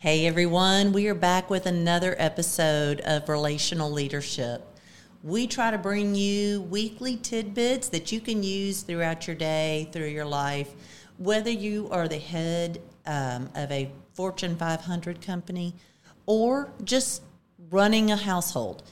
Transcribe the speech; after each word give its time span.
Hey 0.00 0.26
everyone, 0.26 0.94
we 0.94 1.08
are 1.08 1.14
back 1.14 1.50
with 1.50 1.66
another 1.66 2.14
episode 2.16 3.02
of 3.02 3.28
Relational 3.28 3.90
Leadership. 3.90 4.66
We 5.22 5.46
try 5.46 5.70
to 5.70 5.76
bring 5.76 6.14
you 6.14 6.62
weekly 6.62 7.18
tidbits 7.18 7.90
that 7.90 8.10
you 8.10 8.22
can 8.22 8.42
use 8.42 8.80
throughout 8.80 9.26
your 9.26 9.36
day, 9.36 9.90
through 9.92 10.06
your 10.06 10.24
life, 10.24 10.70
whether 11.18 11.50
you 11.50 11.90
are 11.90 12.08
the 12.08 12.16
head 12.16 12.80
um, 13.04 13.50
of 13.54 13.70
a 13.70 13.90
Fortune 14.14 14.56
500 14.56 15.20
company 15.20 15.74
or 16.24 16.72
just 16.82 17.22
running 17.68 18.10
a 18.10 18.16
household. 18.16 18.82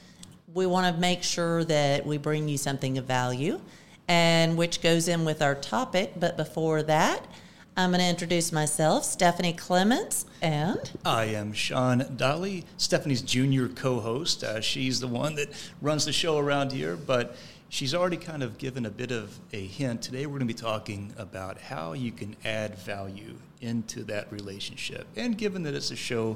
We 0.53 0.67
want 0.67 0.93
to 0.93 1.01
make 1.01 1.23
sure 1.23 1.63
that 1.63 2.05
we 2.05 2.19
bring 2.19 2.47
you 2.47 2.59
something 2.59 2.99
of 2.99 3.05
value, 3.05 3.59
and 4.07 4.55
which 4.55 4.79
goes 4.79 5.07
in 5.07 5.25
with 5.25 5.41
our 5.41 5.55
topic. 5.55 6.13
But 6.19 6.37
before 6.37 6.83
that, 6.83 7.25
I'm 7.79 7.91
going 7.91 8.01
to 8.01 8.09
introduce 8.09 8.51
myself, 8.51 9.05
Stephanie 9.05 9.53
Clements, 9.53 10.25
and 10.41 10.91
I 11.05 11.23
am 11.27 11.53
Shawn 11.53 12.13
Dolly, 12.17 12.65
Stephanie's 12.75 13.21
junior 13.21 13.69
co 13.69 14.01
host. 14.01 14.43
Uh, 14.43 14.59
she's 14.59 14.99
the 14.99 15.07
one 15.07 15.35
that 15.35 15.47
runs 15.81 16.03
the 16.03 16.11
show 16.11 16.37
around 16.37 16.73
here, 16.73 16.97
but 16.97 17.37
she's 17.69 17.95
already 17.95 18.17
kind 18.17 18.43
of 18.43 18.57
given 18.57 18.85
a 18.85 18.89
bit 18.89 19.11
of 19.13 19.39
a 19.53 19.65
hint. 19.65 20.01
Today, 20.01 20.25
we're 20.25 20.39
going 20.39 20.49
to 20.49 20.53
be 20.53 20.59
talking 20.59 21.13
about 21.15 21.57
how 21.57 21.93
you 21.93 22.11
can 22.11 22.35
add 22.43 22.75
value 22.75 23.37
into 23.61 24.03
that 24.03 24.29
relationship. 24.29 25.07
And 25.15 25.37
given 25.37 25.63
that 25.63 25.73
it's 25.73 25.91
a 25.91 25.95
show 25.95 26.35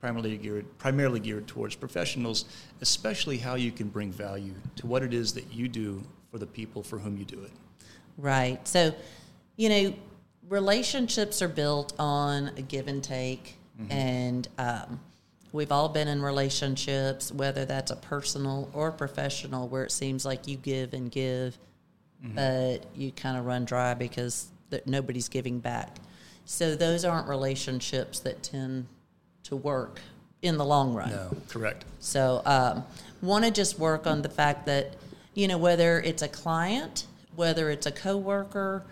primarily 0.00 0.36
geared, 0.36 0.66
primarily 0.76 1.18
geared 1.18 1.46
towards 1.46 1.74
professionals, 1.74 2.44
especially 2.82 3.38
how 3.38 3.54
you 3.54 3.72
can 3.72 3.88
bring 3.88 4.12
value 4.12 4.52
to 4.76 4.86
what 4.86 5.02
it 5.02 5.14
is 5.14 5.32
that 5.32 5.50
you 5.50 5.66
do 5.66 6.02
for 6.30 6.36
the 6.36 6.46
people 6.46 6.82
for 6.82 6.98
whom 6.98 7.16
you 7.16 7.24
do 7.24 7.42
it. 7.42 7.52
Right. 8.18 8.68
So, 8.68 8.94
you 9.56 9.70
know, 9.70 9.94
relationships 10.48 11.42
are 11.42 11.48
built 11.48 11.94
on 11.98 12.48
a 12.56 12.62
give 12.62 12.88
and 12.88 13.02
take, 13.02 13.56
mm-hmm. 13.80 13.92
and 13.92 14.48
um, 14.58 15.00
we've 15.52 15.72
all 15.72 15.88
been 15.88 16.08
in 16.08 16.22
relationships, 16.22 17.32
whether 17.32 17.64
that's 17.64 17.90
a 17.90 17.96
personal 17.96 18.68
or 18.72 18.90
professional, 18.90 19.68
where 19.68 19.84
it 19.84 19.92
seems 19.92 20.24
like 20.24 20.46
you 20.46 20.56
give 20.56 20.92
and 20.94 21.10
give, 21.10 21.58
mm-hmm. 22.24 22.34
but 22.34 22.86
you 22.94 23.12
kind 23.12 23.38
of 23.38 23.46
run 23.46 23.64
dry 23.64 23.94
because 23.94 24.48
th- 24.70 24.84
nobody's 24.86 25.28
giving 25.28 25.60
back. 25.60 25.96
So 26.44 26.74
those 26.74 27.04
aren't 27.04 27.28
relationships 27.28 28.20
that 28.20 28.42
tend 28.42 28.86
to 29.44 29.56
work 29.56 30.00
in 30.42 30.58
the 30.58 30.64
long 30.64 30.92
run. 30.92 31.10
No, 31.10 31.36
correct. 31.48 31.84
So 32.00 32.42
um, 32.44 32.84
want 33.22 33.44
to 33.44 33.50
just 33.50 33.78
work 33.78 34.06
on 34.06 34.22
the 34.22 34.28
fact 34.28 34.66
that 34.66 34.94
you 35.32 35.48
know 35.48 35.58
whether 35.58 36.00
it's 36.00 36.22
a 36.22 36.28
client, 36.28 37.06
whether 37.34 37.70
it's 37.70 37.86
a 37.86 37.92
coworker 37.92 38.84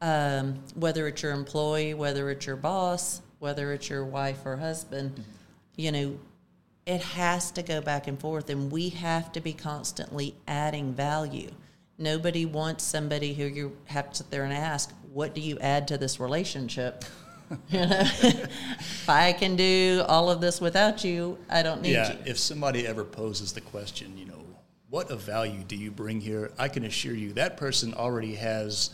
um, 0.00 0.58
whether 0.74 1.06
it's 1.08 1.22
your 1.22 1.32
employee, 1.32 1.94
whether 1.94 2.30
it's 2.30 2.46
your 2.46 2.56
boss, 2.56 3.20
whether 3.38 3.72
it's 3.72 3.88
your 3.88 4.04
wife 4.04 4.44
or 4.44 4.56
husband, 4.56 5.12
mm-hmm. 5.12 5.22
you 5.76 5.92
know, 5.92 6.18
it 6.86 7.02
has 7.02 7.50
to 7.52 7.62
go 7.62 7.80
back 7.80 8.06
and 8.06 8.18
forth, 8.18 8.50
and 8.50 8.70
we 8.70 8.88
have 8.88 9.32
to 9.32 9.40
be 9.40 9.52
constantly 9.52 10.34
adding 10.48 10.92
value. 10.94 11.50
Nobody 11.98 12.46
wants 12.46 12.82
somebody 12.82 13.34
who 13.34 13.44
you 13.44 13.76
have 13.84 14.10
to 14.10 14.16
sit 14.18 14.30
there 14.30 14.44
and 14.44 14.52
ask, 14.52 14.92
"What 15.12 15.34
do 15.34 15.40
you 15.40 15.58
add 15.60 15.86
to 15.88 15.98
this 15.98 16.18
relationship?" 16.18 17.04
you 17.68 17.80
know, 17.80 18.00
if 18.00 19.08
I 19.08 19.32
can 19.32 19.56
do 19.56 20.04
all 20.08 20.30
of 20.30 20.40
this 20.40 20.60
without 20.60 21.04
you, 21.04 21.38
I 21.48 21.62
don't 21.62 21.82
need 21.82 21.92
yeah, 21.92 22.12
you. 22.12 22.18
if 22.24 22.38
somebody 22.38 22.86
ever 22.86 23.04
poses 23.04 23.52
the 23.52 23.60
question, 23.60 24.16
you 24.16 24.24
know, 24.24 24.42
what 24.88 25.10
of 25.10 25.20
value 25.20 25.62
do 25.62 25.76
you 25.76 25.90
bring 25.90 26.20
here? 26.20 26.50
I 26.58 26.68
can 26.68 26.84
assure 26.84 27.14
you 27.14 27.34
that 27.34 27.56
person 27.56 27.94
already 27.94 28.34
has 28.36 28.90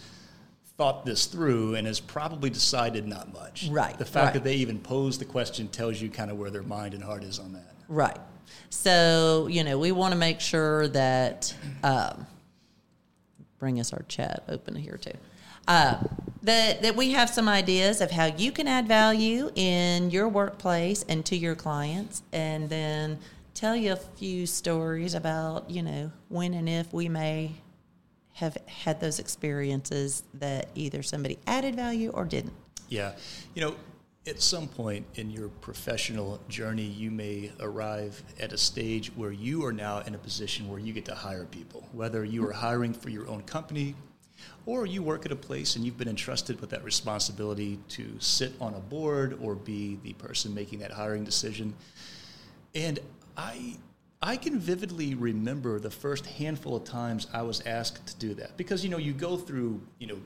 thought 0.77 1.07
this 1.07 1.27
through 1.27 1.75
and 1.75 1.87
has 1.87 2.01
probably 2.01 2.51
decided 2.51 3.07
not 3.07 3.33
much. 3.33 3.69
Right. 3.71 3.97
The 3.97 4.05
fact 4.05 4.25
right. 4.27 4.35
that 4.35 4.45
they 4.45 4.57
even 4.57 4.79
posed 4.79 5.21
the 5.21 5.25
question 5.25 5.69
tells 5.69 6.01
you 6.01 6.11
kind 6.11 6.31
of 6.31 6.39
where 6.39 6.51
their 6.51 6.63
mind 6.63 6.93
and 6.93 7.03
heart 7.03 7.25
is 7.25 7.39
on 7.39 7.55
that. 7.55 7.75
Right. 7.89 8.19
So, 8.69 9.49
you 9.51 9.65
know, 9.65 9.79
we 9.79 9.93
want 9.93 10.13
to 10.13 10.19
make 10.19 10.41
sure 10.41 10.89
that, 10.89 11.55
um, 11.83 12.27
bring 13.59 13.81
us 13.81 13.93
our 13.93 14.03
chat 14.09 14.43
open 14.49 14.75
here 14.75 14.99
too. 14.99 15.17
Uh, 15.67 15.97
that, 16.43 16.83
that 16.83 16.95
we 16.95 17.13
have 17.13 17.31
some 17.31 17.49
ideas 17.49 18.01
of 18.01 18.11
how 18.11 18.27
you 18.27 18.53
can 18.53 18.69
add 18.69 18.87
value 18.87 19.51
in 19.55 20.11
your 20.11 20.29
workplace 20.29 21.05
and 21.09 21.25
to 21.25 21.37
your 21.37 21.55
clients, 21.55 22.23
and 22.33 22.69
then 22.69 23.19
tell 23.55 23.75
you 23.75 23.93
a 23.93 23.97
few 23.97 24.47
stories 24.47 25.15
about, 25.15 25.71
you 25.71 25.83
know, 25.83 26.13
when 26.29 26.53
and 26.55 26.69
if 26.69 26.93
we 26.93 27.09
may 27.09 27.53
have 28.37 28.59
had 28.67 29.01
those 29.01 29.19
experiences 29.19 30.23
that 30.35 30.69
either 30.75 31.03
somebody 31.03 31.39
added 31.47 31.75
value 31.75 32.11
or 32.11 32.27
didn't. 32.27 32.53
Yeah. 32.91 33.13
You 33.55 33.63
know, 33.63 33.75
at 34.27 34.43
some 34.43 34.69
point 34.69 35.07
in 35.15 35.31
your 35.31 35.49
professional 35.49 36.39
journey, 36.47 36.85
you 36.85 37.11
may 37.11 37.51
arrive 37.61 38.23
at 38.39 38.53
a 38.53 38.59
stage 38.59 39.09
where 39.17 39.33
you 39.33 39.65
are 39.65 39.73
now 39.73 40.01
in 40.01 40.15
a 40.15 40.19
position 40.19 40.69
where 40.69 40.79
you 40.79 40.93
get 40.93 41.07
to 41.07 41.15
hire 41.15 41.47
people, 41.47 41.89
whether 41.93 42.27
you 42.27 42.47
are 42.47 42.53
hiring 42.53 42.93
for 42.93 43.09
your 43.09 43.27
own 43.27 43.41
company 43.45 43.95
or 44.67 44.85
you 44.85 45.03
work 45.03 45.25
at 45.25 45.33
a 45.33 45.37
place 45.37 45.77
and 45.77 45.85
you've 45.87 45.97
been 45.97 46.07
entrusted 46.07 46.61
with 46.61 46.69
that 46.69 46.85
responsibility 46.85 47.79
to 47.89 48.17
sit 48.19 48.53
on 48.61 48.75
a 48.75 48.81
board 48.81 49.39
or 49.41 49.55
be 49.55 49.99
the 50.03 50.13
person 50.13 50.55
making 50.55 50.81
that 50.81 50.91
hiring 50.91 51.25
decision. 51.25 51.73
And 52.75 52.99
I 53.35 53.79
I 54.23 54.37
can 54.37 54.59
vividly 54.59 55.15
remember 55.15 55.79
the 55.79 55.91
first 55.91 56.27
handful 56.27 56.77
of 56.77 56.85
times 56.85 57.27
I 57.33 57.43
was 57.43 57.61
asked 57.67 58.07
to 58.07 58.17
do 58.17 58.35
that 58.35 58.57
because 58.57 58.83
you 58.83 58.91
know 58.91 58.99
you 58.99 59.13
go 59.13 59.37
through 59.37 59.81
you 59.99 60.07
know 60.07 60.19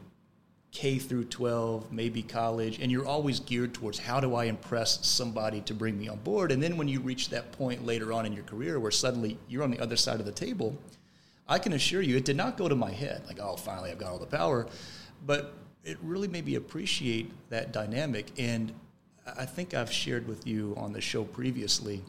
K 0.73 0.99
through 0.99 1.25
12, 1.25 1.93
maybe 1.93 2.23
college, 2.23 2.79
and 2.79 2.93
you're 2.93 3.07
always 3.07 3.41
geared 3.41 3.75
towards 3.75 3.99
how 3.99 4.21
do 4.21 4.37
I 4.37 4.45
impress 4.45 5.05
somebody 5.05 5.61
to 5.63 5.75
bring 5.75 5.99
me 5.99 6.09
on 6.09 6.19
board. 6.19 6.53
And 6.53 6.63
then 6.63 6.77
when 6.77 6.87
you 6.87 7.01
reach 7.01 7.31
that 7.31 7.51
point 7.53 7.85
later 7.85 8.13
on 8.13 8.25
in 8.25 8.33
your 8.33 8.45
career 8.45 8.79
where 8.79 8.93
suddenly 8.93 9.37
you're 9.49 9.65
on 9.65 9.73
the 9.73 9.81
other 9.81 9.97
side 9.97 10.21
of 10.21 10.27
the 10.27 10.33
table, 10.33 10.79
I 11.49 11.59
can 11.59 11.73
assure 11.73 12.03
you 12.03 12.17
it 12.17 12.25
did 12.25 12.37
not 12.37 12.57
go 12.57 12.69
to 12.69 12.77
my 12.77 12.93
head 12.93 13.23
like, 13.27 13.41
oh, 13.41 13.57
finally 13.57 13.91
I've 13.91 13.99
got 13.99 14.13
all 14.13 14.19
the 14.19 14.27
power. 14.27 14.69
But 15.27 15.55
it 15.85 15.99
really 16.03 16.29
made 16.29 16.47
me 16.47 16.55
appreciate 16.55 17.33
that 17.51 17.73
dynamic. 17.73 18.31
And 18.39 18.73
I 19.37 19.47
think 19.47 19.75
I've 19.75 19.91
shared 19.91 20.29
with 20.29 20.47
you 20.47 20.75
on 20.77 20.93
the 20.93 21.01
show 21.01 21.25
previously 21.25 22.03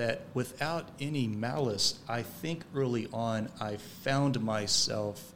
that 0.00 0.22
without 0.32 0.88
any 0.98 1.26
malice, 1.26 1.98
I 2.08 2.22
think 2.22 2.64
early 2.74 3.06
on 3.12 3.50
I 3.60 3.76
found 3.76 4.40
myself 4.40 5.34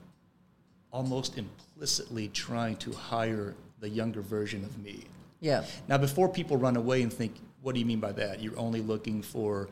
almost 0.90 1.36
implicitly 1.36 2.28
trying 2.28 2.76
to 2.76 2.90
hire 2.92 3.54
the 3.80 3.90
younger 3.90 4.22
version 4.22 4.64
of 4.64 4.78
me. 4.82 5.04
Yeah. 5.40 5.66
Now, 5.86 5.98
before 5.98 6.30
people 6.30 6.56
run 6.56 6.76
away 6.76 7.02
and 7.02 7.12
think, 7.12 7.34
"What 7.60 7.74
do 7.74 7.80
you 7.80 7.84
mean 7.84 8.00
by 8.00 8.12
that? 8.12 8.40
You're 8.40 8.58
only 8.58 8.80
looking 8.80 9.20
for, 9.20 9.68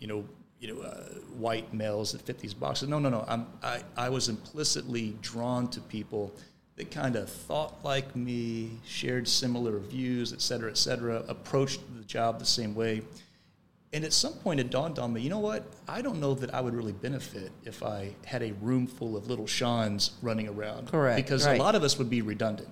you 0.00 0.08
know, 0.08 0.24
you 0.58 0.74
know, 0.74 0.80
uh, 0.82 1.04
white 1.38 1.72
males 1.72 2.10
that 2.10 2.22
fit 2.22 2.40
these 2.40 2.52
boxes?" 2.54 2.88
No, 2.88 2.98
no, 2.98 3.10
no. 3.10 3.24
I'm, 3.28 3.46
I 3.62 3.84
I 3.96 4.08
was 4.08 4.28
implicitly 4.28 5.16
drawn 5.22 5.68
to 5.68 5.80
people 5.80 6.32
that 6.74 6.90
kind 6.90 7.14
of 7.14 7.30
thought 7.30 7.84
like 7.84 8.16
me, 8.16 8.80
shared 8.84 9.28
similar 9.28 9.78
views, 9.78 10.32
et 10.32 10.40
cetera, 10.40 10.68
et 10.68 10.78
cetera, 10.78 11.22
approached 11.28 11.80
the 11.96 12.04
job 12.04 12.40
the 12.40 12.44
same 12.60 12.74
way 12.74 13.02
and 13.92 14.04
at 14.04 14.12
some 14.12 14.32
point, 14.34 14.58
it 14.58 14.70
dawned 14.70 14.98
on 14.98 15.12
me, 15.12 15.20
you 15.20 15.28
know 15.28 15.38
what? 15.38 15.64
I 15.86 16.00
don't 16.00 16.18
know 16.18 16.32
that 16.34 16.54
I 16.54 16.60
would 16.60 16.74
really 16.74 16.92
benefit 16.92 17.52
if 17.64 17.82
I 17.82 18.14
had 18.24 18.42
a 18.42 18.52
room 18.54 18.86
full 18.86 19.16
of 19.16 19.26
little 19.26 19.46
Shawn's 19.46 20.12
running 20.22 20.48
around. 20.48 20.88
Correct. 20.88 21.16
Because 21.16 21.46
right. 21.46 21.58
a 21.58 21.62
lot 21.62 21.74
of 21.74 21.82
us 21.82 21.98
would 21.98 22.08
be 22.08 22.22
redundant. 22.22 22.70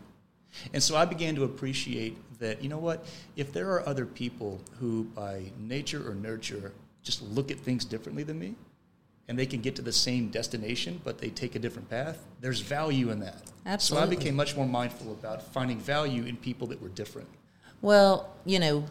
And 0.73 0.83
so 0.83 0.97
I 0.97 1.05
began 1.05 1.35
to 1.37 1.45
appreciate 1.45 2.17
that, 2.39 2.63
you 2.63 2.71
know 2.71 2.79
what? 2.79 3.07
If 3.37 3.53
there 3.53 3.71
are 3.71 3.87
other 3.87 4.07
people 4.07 4.61
who, 4.79 5.05
by 5.05 5.53
nature 5.59 6.09
or 6.09 6.15
nurture, 6.15 6.73
just 7.03 7.23
look 7.23 7.51
at 7.51 7.59
things 7.59 7.85
differently 7.85 8.23
than 8.23 8.39
me, 8.39 8.55
and 9.29 9.39
they 9.39 9.47
can 9.47 9.61
get 9.61 9.77
to 9.77 9.83
the 9.83 9.93
same 9.93 10.29
destination, 10.29 11.01
but 11.05 11.19
they 11.19 11.29
take 11.29 11.55
a 11.55 11.59
different 11.59 11.89
path, 11.89 12.27
there's 12.41 12.61
value 12.61 13.11
in 13.11 13.21
that. 13.21 13.43
Absolutely. 13.67 14.07
So 14.09 14.13
I 14.13 14.17
became 14.17 14.35
much 14.35 14.57
more 14.57 14.67
mindful 14.67 15.13
about 15.13 15.43
finding 15.53 15.79
value 15.79 16.25
in 16.25 16.37
people 16.37 16.67
that 16.69 16.83
were 16.83 16.89
different. 16.89 17.29
Well, 17.83 18.35
you 18.45 18.59
know, 18.59 18.85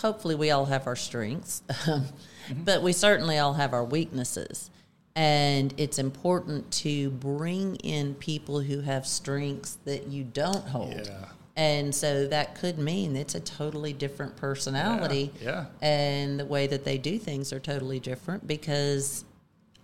hopefully 0.00 0.34
we 0.34 0.50
all 0.50 0.66
have 0.66 0.86
our 0.86 0.96
strengths, 0.96 1.62
mm-hmm. 1.68 2.62
but 2.64 2.82
we 2.82 2.92
certainly 2.92 3.38
all 3.38 3.54
have 3.54 3.72
our 3.72 3.84
weaknesses. 3.84 4.70
And 5.14 5.72
it's 5.78 5.98
important 5.98 6.70
to 6.72 7.10
bring 7.10 7.76
in 7.76 8.14
people 8.14 8.60
who 8.60 8.80
have 8.82 9.06
strengths 9.06 9.78
that 9.84 10.08
you 10.08 10.24
don't 10.24 10.66
hold. 10.66 11.06
Yeah. 11.06 11.24
And 11.56 11.94
so 11.94 12.26
that 12.26 12.54
could 12.54 12.78
mean 12.78 13.16
it's 13.16 13.34
a 13.34 13.40
totally 13.40 13.94
different 13.94 14.36
personality. 14.36 15.32
Yeah, 15.40 15.50
yeah. 15.50 15.64
And 15.80 16.38
the 16.38 16.44
way 16.44 16.66
that 16.66 16.84
they 16.84 16.98
do 16.98 17.18
things 17.18 17.50
are 17.50 17.58
totally 17.58 17.98
different 17.98 18.46
because 18.46 19.24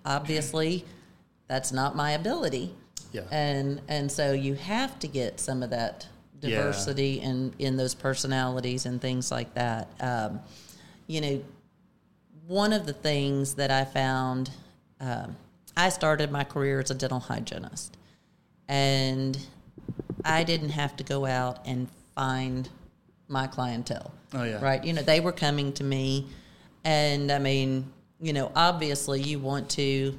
obviously 0.05 0.85
that's 1.49 1.73
not 1.73 1.97
my 1.97 2.11
ability. 2.13 2.75
Yeah. 3.13 3.23
And 3.31 3.81
and 3.89 4.13
so 4.13 4.33
you 4.33 4.55
have 4.55 4.99
to 4.99 5.09
get 5.09 5.41
some 5.41 5.63
of 5.63 5.71
that 5.71 6.07
diversity 6.43 7.21
yeah. 7.23 7.31
in 7.31 7.55
in 7.59 7.77
those 7.77 7.95
personalities 7.95 8.85
and 8.85 9.01
things 9.01 9.31
like 9.31 9.55
that. 9.55 9.89
Um, 10.01 10.41
you 11.07 11.21
know, 11.21 11.43
one 12.47 12.73
of 12.73 12.85
the 12.85 12.93
things 12.93 13.55
that 13.55 13.71
I 13.71 13.85
found, 13.85 14.51
um, 15.01 15.37
I 15.77 15.89
started 15.89 16.31
my 16.31 16.45
career 16.45 16.81
as 16.81 16.91
a 16.91 16.95
dental 16.95 17.21
hygienist, 17.21 17.97
and 18.69 19.39
I 20.25 20.45
didn't 20.45 20.71
have 20.71 20.97
to 20.97 21.05
go 21.05 21.25
out 21.25 21.61
and 21.65 21.89
find 22.15 22.69
my 23.29 23.47
clientele. 23.47 24.13
Oh, 24.35 24.45
yeah. 24.45 24.63
Right. 24.63 24.85
You 24.85 24.93
know, 24.93 25.03
they 25.03 25.21
were 25.21 25.33
coming 25.33 25.73
to 25.75 25.85
me, 25.85 26.27
and 26.85 27.31
I 27.31 27.39
mean, 27.39 27.91
you 28.21 28.33
know, 28.33 28.51
obviously 28.55 29.21
you 29.21 29.39
want 29.39 29.71
to, 29.71 30.19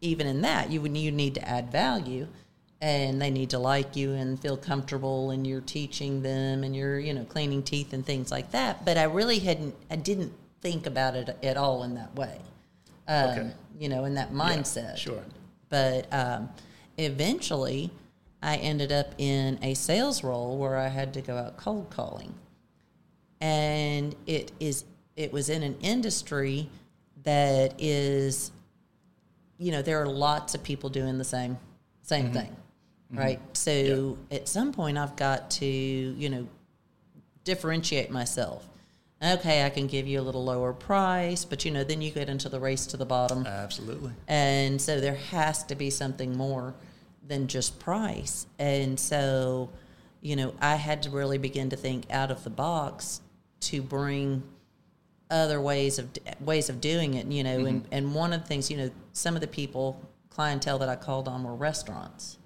even 0.00 0.26
in 0.26 0.40
that, 0.42 0.70
you 0.70 0.80
would 0.80 0.96
you 0.96 1.10
need 1.10 1.34
to 1.34 1.48
add 1.48 1.70
value, 1.70 2.26
and 2.80 3.20
they 3.20 3.30
need 3.30 3.50
to 3.50 3.58
like 3.58 3.96
you 3.96 4.12
and 4.12 4.38
feel 4.40 4.56
comfortable, 4.56 5.30
and 5.30 5.46
you're 5.46 5.60
teaching 5.60 6.22
them, 6.22 6.64
and 6.64 6.74
you're 6.76 6.98
you 6.98 7.12
know 7.14 7.24
cleaning 7.24 7.62
teeth 7.62 7.92
and 7.92 8.04
things 8.06 8.30
like 8.30 8.50
that. 8.52 8.84
But 8.84 8.96
I 8.98 9.04
really 9.04 9.38
hadn't, 9.40 9.74
I 9.90 9.96
didn't 9.96 10.32
think 10.60 10.86
about 10.86 11.14
it 11.14 11.36
at 11.42 11.56
all 11.56 11.82
in 11.84 11.94
that 11.94 12.14
way. 12.16 12.38
Um, 13.06 13.30
Okay. 13.30 13.50
You 13.78 13.88
know, 13.88 14.04
in 14.04 14.14
that 14.14 14.32
mindset 14.32 14.96
Sure. 14.96 15.22
but 15.68 16.12
um, 16.12 16.48
eventually 16.96 17.90
I 18.42 18.56
ended 18.56 18.90
up 18.90 19.14
in 19.18 19.58
a 19.62 19.74
sales 19.74 20.24
role 20.24 20.56
where 20.58 20.76
I 20.76 20.88
had 20.88 21.14
to 21.14 21.20
go 21.20 21.36
out 21.36 21.56
cold 21.56 21.88
calling, 21.90 22.34
and 23.40 24.14
it 24.26 24.52
is 24.60 24.84
it 25.16 25.32
was 25.32 25.48
in 25.48 25.62
an 25.62 25.76
industry 25.80 26.68
that 27.24 27.74
is, 27.78 28.52
you 29.58 29.72
know, 29.72 29.82
there 29.82 30.00
are 30.00 30.06
lots 30.06 30.54
of 30.54 30.62
people 30.62 30.88
doing 30.90 31.18
the 31.18 31.24
same 31.24 31.58
same 32.02 32.32
thing, 32.32 32.56
Mm-hmm. 33.10 33.18
right? 33.18 33.40
So 33.56 34.18
at 34.30 34.48
some 34.48 34.72
point 34.72 34.98
I've 34.98 35.16
got 35.16 35.50
to 35.52 35.66
you 35.66 36.28
know 36.28 36.48
differentiate 37.44 38.10
myself. 38.10 38.68
Okay, 39.20 39.64
I 39.64 39.70
can 39.70 39.88
give 39.88 40.06
you 40.06 40.20
a 40.20 40.22
little 40.22 40.44
lower 40.44 40.72
price, 40.72 41.44
but 41.44 41.64
you 41.64 41.72
know, 41.72 41.82
then 41.82 42.00
you 42.00 42.12
get 42.12 42.28
into 42.28 42.48
the 42.48 42.60
race 42.60 42.86
to 42.86 42.96
the 42.96 43.04
bottom. 43.04 43.46
Absolutely. 43.46 44.12
And 44.28 44.80
so 44.80 45.00
there 45.00 45.16
has 45.16 45.64
to 45.64 45.74
be 45.74 45.90
something 45.90 46.36
more 46.36 46.74
than 47.26 47.48
just 47.48 47.80
price. 47.80 48.46
And 48.60 48.98
so, 48.98 49.70
you 50.20 50.36
know, 50.36 50.54
I 50.60 50.76
had 50.76 51.02
to 51.04 51.10
really 51.10 51.38
begin 51.38 51.70
to 51.70 51.76
think 51.76 52.04
out 52.10 52.30
of 52.30 52.44
the 52.44 52.50
box 52.50 53.20
to 53.60 53.82
bring 53.82 54.44
other 55.30 55.60
ways 55.60 55.98
of 55.98 56.08
ways 56.40 56.68
of 56.68 56.80
doing 56.80 57.14
it. 57.14 57.26
You 57.26 57.42
know, 57.42 57.64
and 57.64 57.82
mm-hmm. 57.82 57.94
and 57.94 58.14
one 58.14 58.32
of 58.32 58.42
the 58.42 58.46
things, 58.46 58.70
you 58.70 58.76
know, 58.76 58.90
some 59.12 59.34
of 59.34 59.40
the 59.40 59.48
people 59.48 60.00
clientele 60.30 60.78
that 60.78 60.88
I 60.88 60.94
called 60.94 61.26
on 61.26 61.42
were 61.42 61.54
restaurants, 61.54 62.37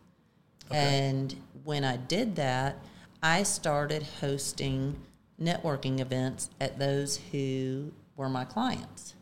and 0.74 1.34
when 1.64 1.84
I 1.84 1.96
did 1.96 2.36
that, 2.36 2.76
I 3.22 3.44
started 3.44 4.02
hosting 4.20 4.96
networking 5.40 6.00
events 6.00 6.50
at 6.60 6.78
those 6.78 7.19
who 7.30 7.92
were 8.16 8.28
my 8.28 8.44
clients. 8.44 9.14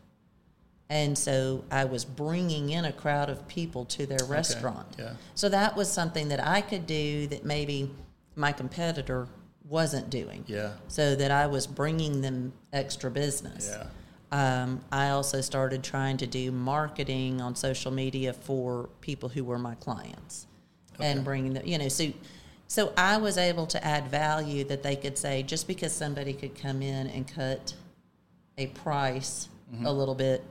And 0.88 1.16
so 1.16 1.64
I 1.70 1.84
was 1.84 2.04
bringing 2.04 2.70
in 2.70 2.84
a 2.84 2.92
crowd 2.92 3.30
of 3.30 3.46
people 3.46 3.84
to 3.86 4.06
their 4.06 4.24
restaurant. 4.26 4.96
yeah. 4.98 5.12
So 5.34 5.48
that 5.48 5.76
was 5.76 5.90
something 5.90 6.28
that 6.28 6.44
I 6.44 6.60
could 6.60 6.86
do 6.86 7.28
that 7.28 7.44
maybe 7.44 7.90
my 8.34 8.50
competitor 8.52 9.28
wasn't 9.68 10.10
doing. 10.10 10.44
Yeah. 10.48 10.72
So 10.88 11.14
that 11.14 11.30
I 11.30 11.46
was 11.46 11.66
bringing 11.66 12.22
them 12.22 12.52
extra 12.72 13.10
business. 13.10 13.70
Yeah. 13.70 13.86
Um, 14.32 14.80
I 14.90 15.10
also 15.10 15.40
started 15.40 15.84
trying 15.84 16.16
to 16.18 16.26
do 16.26 16.50
marketing 16.50 17.40
on 17.40 17.54
social 17.54 17.92
media 17.92 18.32
for 18.32 18.88
people 19.00 19.28
who 19.28 19.44
were 19.44 19.58
my 19.58 19.74
clients 19.76 20.46
and 21.02 21.24
bringing 21.24 21.54
the 21.54 21.66
you 21.66 21.78
know, 21.78 21.88
so, 21.88 22.12
so 22.66 22.92
I 22.96 23.16
was 23.16 23.36
able 23.38 23.66
to 23.66 23.84
add 23.84 24.08
value 24.08 24.64
that 24.64 24.82
they 24.82 24.96
could 24.96 25.16
say 25.18 25.42
just 25.42 25.66
because 25.66 25.92
somebody 25.92 26.32
could 26.32 26.54
come 26.54 26.82
in 26.82 27.06
and 27.08 27.26
cut 27.26 27.74
a 28.58 28.66
price 28.68 29.48
a 29.84 29.92
little 29.92 30.14
bit, 30.16 30.44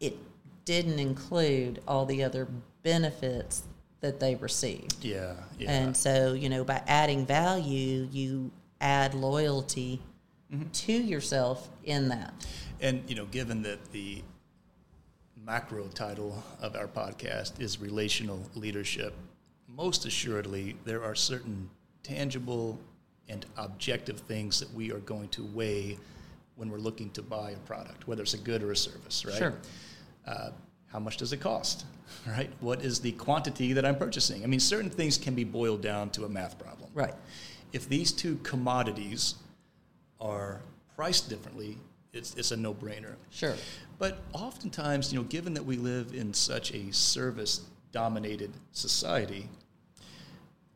it 0.00 0.16
didn't 0.64 0.98
include 0.98 1.80
all 1.88 2.04
the 2.06 2.22
other 2.22 2.46
benefits 2.82 3.62
that 4.00 4.20
they 4.20 4.34
received. 4.34 5.04
Yeah. 5.04 5.34
Yeah. 5.58 5.70
And 5.70 5.96
so, 5.96 6.34
you 6.34 6.48
know, 6.48 6.62
by 6.64 6.82
adding 6.86 7.24
value, 7.24 8.08
you 8.12 8.50
add 8.80 9.14
loyalty 9.14 10.00
Mm-hmm. 10.52 10.68
to 10.70 10.92
yourself 10.92 11.70
in 11.84 12.08
that. 12.10 12.34
And 12.82 13.02
you 13.08 13.14
know, 13.14 13.24
given 13.24 13.62
that 13.62 13.90
the 13.90 14.22
macro 15.46 15.88
title 15.88 16.42
of 16.60 16.76
our 16.76 16.86
podcast 16.88 17.58
is 17.58 17.80
relational 17.80 18.38
leadership, 18.54 19.14
most 19.76 20.04
assuredly 20.06 20.76
there 20.84 21.02
are 21.02 21.14
certain 21.14 21.68
tangible 22.02 22.78
and 23.28 23.46
objective 23.56 24.20
things 24.20 24.60
that 24.60 24.72
we 24.74 24.92
are 24.92 24.98
going 25.00 25.28
to 25.28 25.44
weigh 25.54 25.98
when 26.56 26.70
we're 26.70 26.78
looking 26.78 27.10
to 27.10 27.22
buy 27.22 27.52
a 27.52 27.56
product, 27.58 28.06
whether 28.06 28.22
it's 28.22 28.34
a 28.34 28.38
good 28.38 28.62
or 28.62 28.72
a 28.72 28.76
service, 28.76 29.24
right? 29.24 29.36
Sure. 29.36 29.54
Uh, 30.26 30.50
how 30.88 30.98
much 30.98 31.16
does 31.16 31.32
it 31.32 31.38
cost? 31.40 31.86
Right? 32.26 32.50
What 32.60 32.84
is 32.84 33.00
the 33.00 33.12
quantity 33.12 33.72
that 33.72 33.86
I'm 33.86 33.96
purchasing? 33.96 34.44
I 34.44 34.46
mean, 34.46 34.60
certain 34.60 34.90
things 34.90 35.16
can 35.16 35.34
be 35.34 35.44
boiled 35.44 35.80
down 35.80 36.10
to 36.10 36.26
a 36.26 36.28
math 36.28 36.58
problem. 36.58 36.90
Right. 36.92 37.14
If 37.72 37.88
these 37.88 38.12
two 38.12 38.36
commodities 38.42 39.36
are 40.20 40.60
priced 40.94 41.30
differently, 41.30 41.78
it's, 42.12 42.34
it's 42.34 42.50
a 42.50 42.56
no-brainer. 42.56 43.14
Sure. 43.30 43.54
But 43.98 44.18
oftentimes, 44.34 45.10
you 45.10 45.18
know, 45.18 45.24
given 45.24 45.54
that 45.54 45.64
we 45.64 45.76
live 45.76 46.12
in 46.12 46.34
such 46.34 46.74
a 46.74 46.92
service-dominated 46.92 48.52
society, 48.72 49.48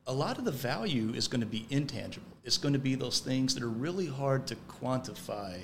a 0.06 0.12
lot 0.12 0.38
of 0.38 0.44
the 0.44 0.52
value 0.52 1.12
is 1.14 1.26
going 1.26 1.40
to 1.40 1.46
be 1.46 1.66
intangible. 1.70 2.30
It's 2.44 2.58
going 2.58 2.74
to 2.74 2.78
be 2.78 2.94
those 2.94 3.20
things 3.20 3.54
that 3.54 3.62
are 3.62 3.68
really 3.68 4.06
hard 4.06 4.46
to 4.48 4.56
quantify, 4.68 5.58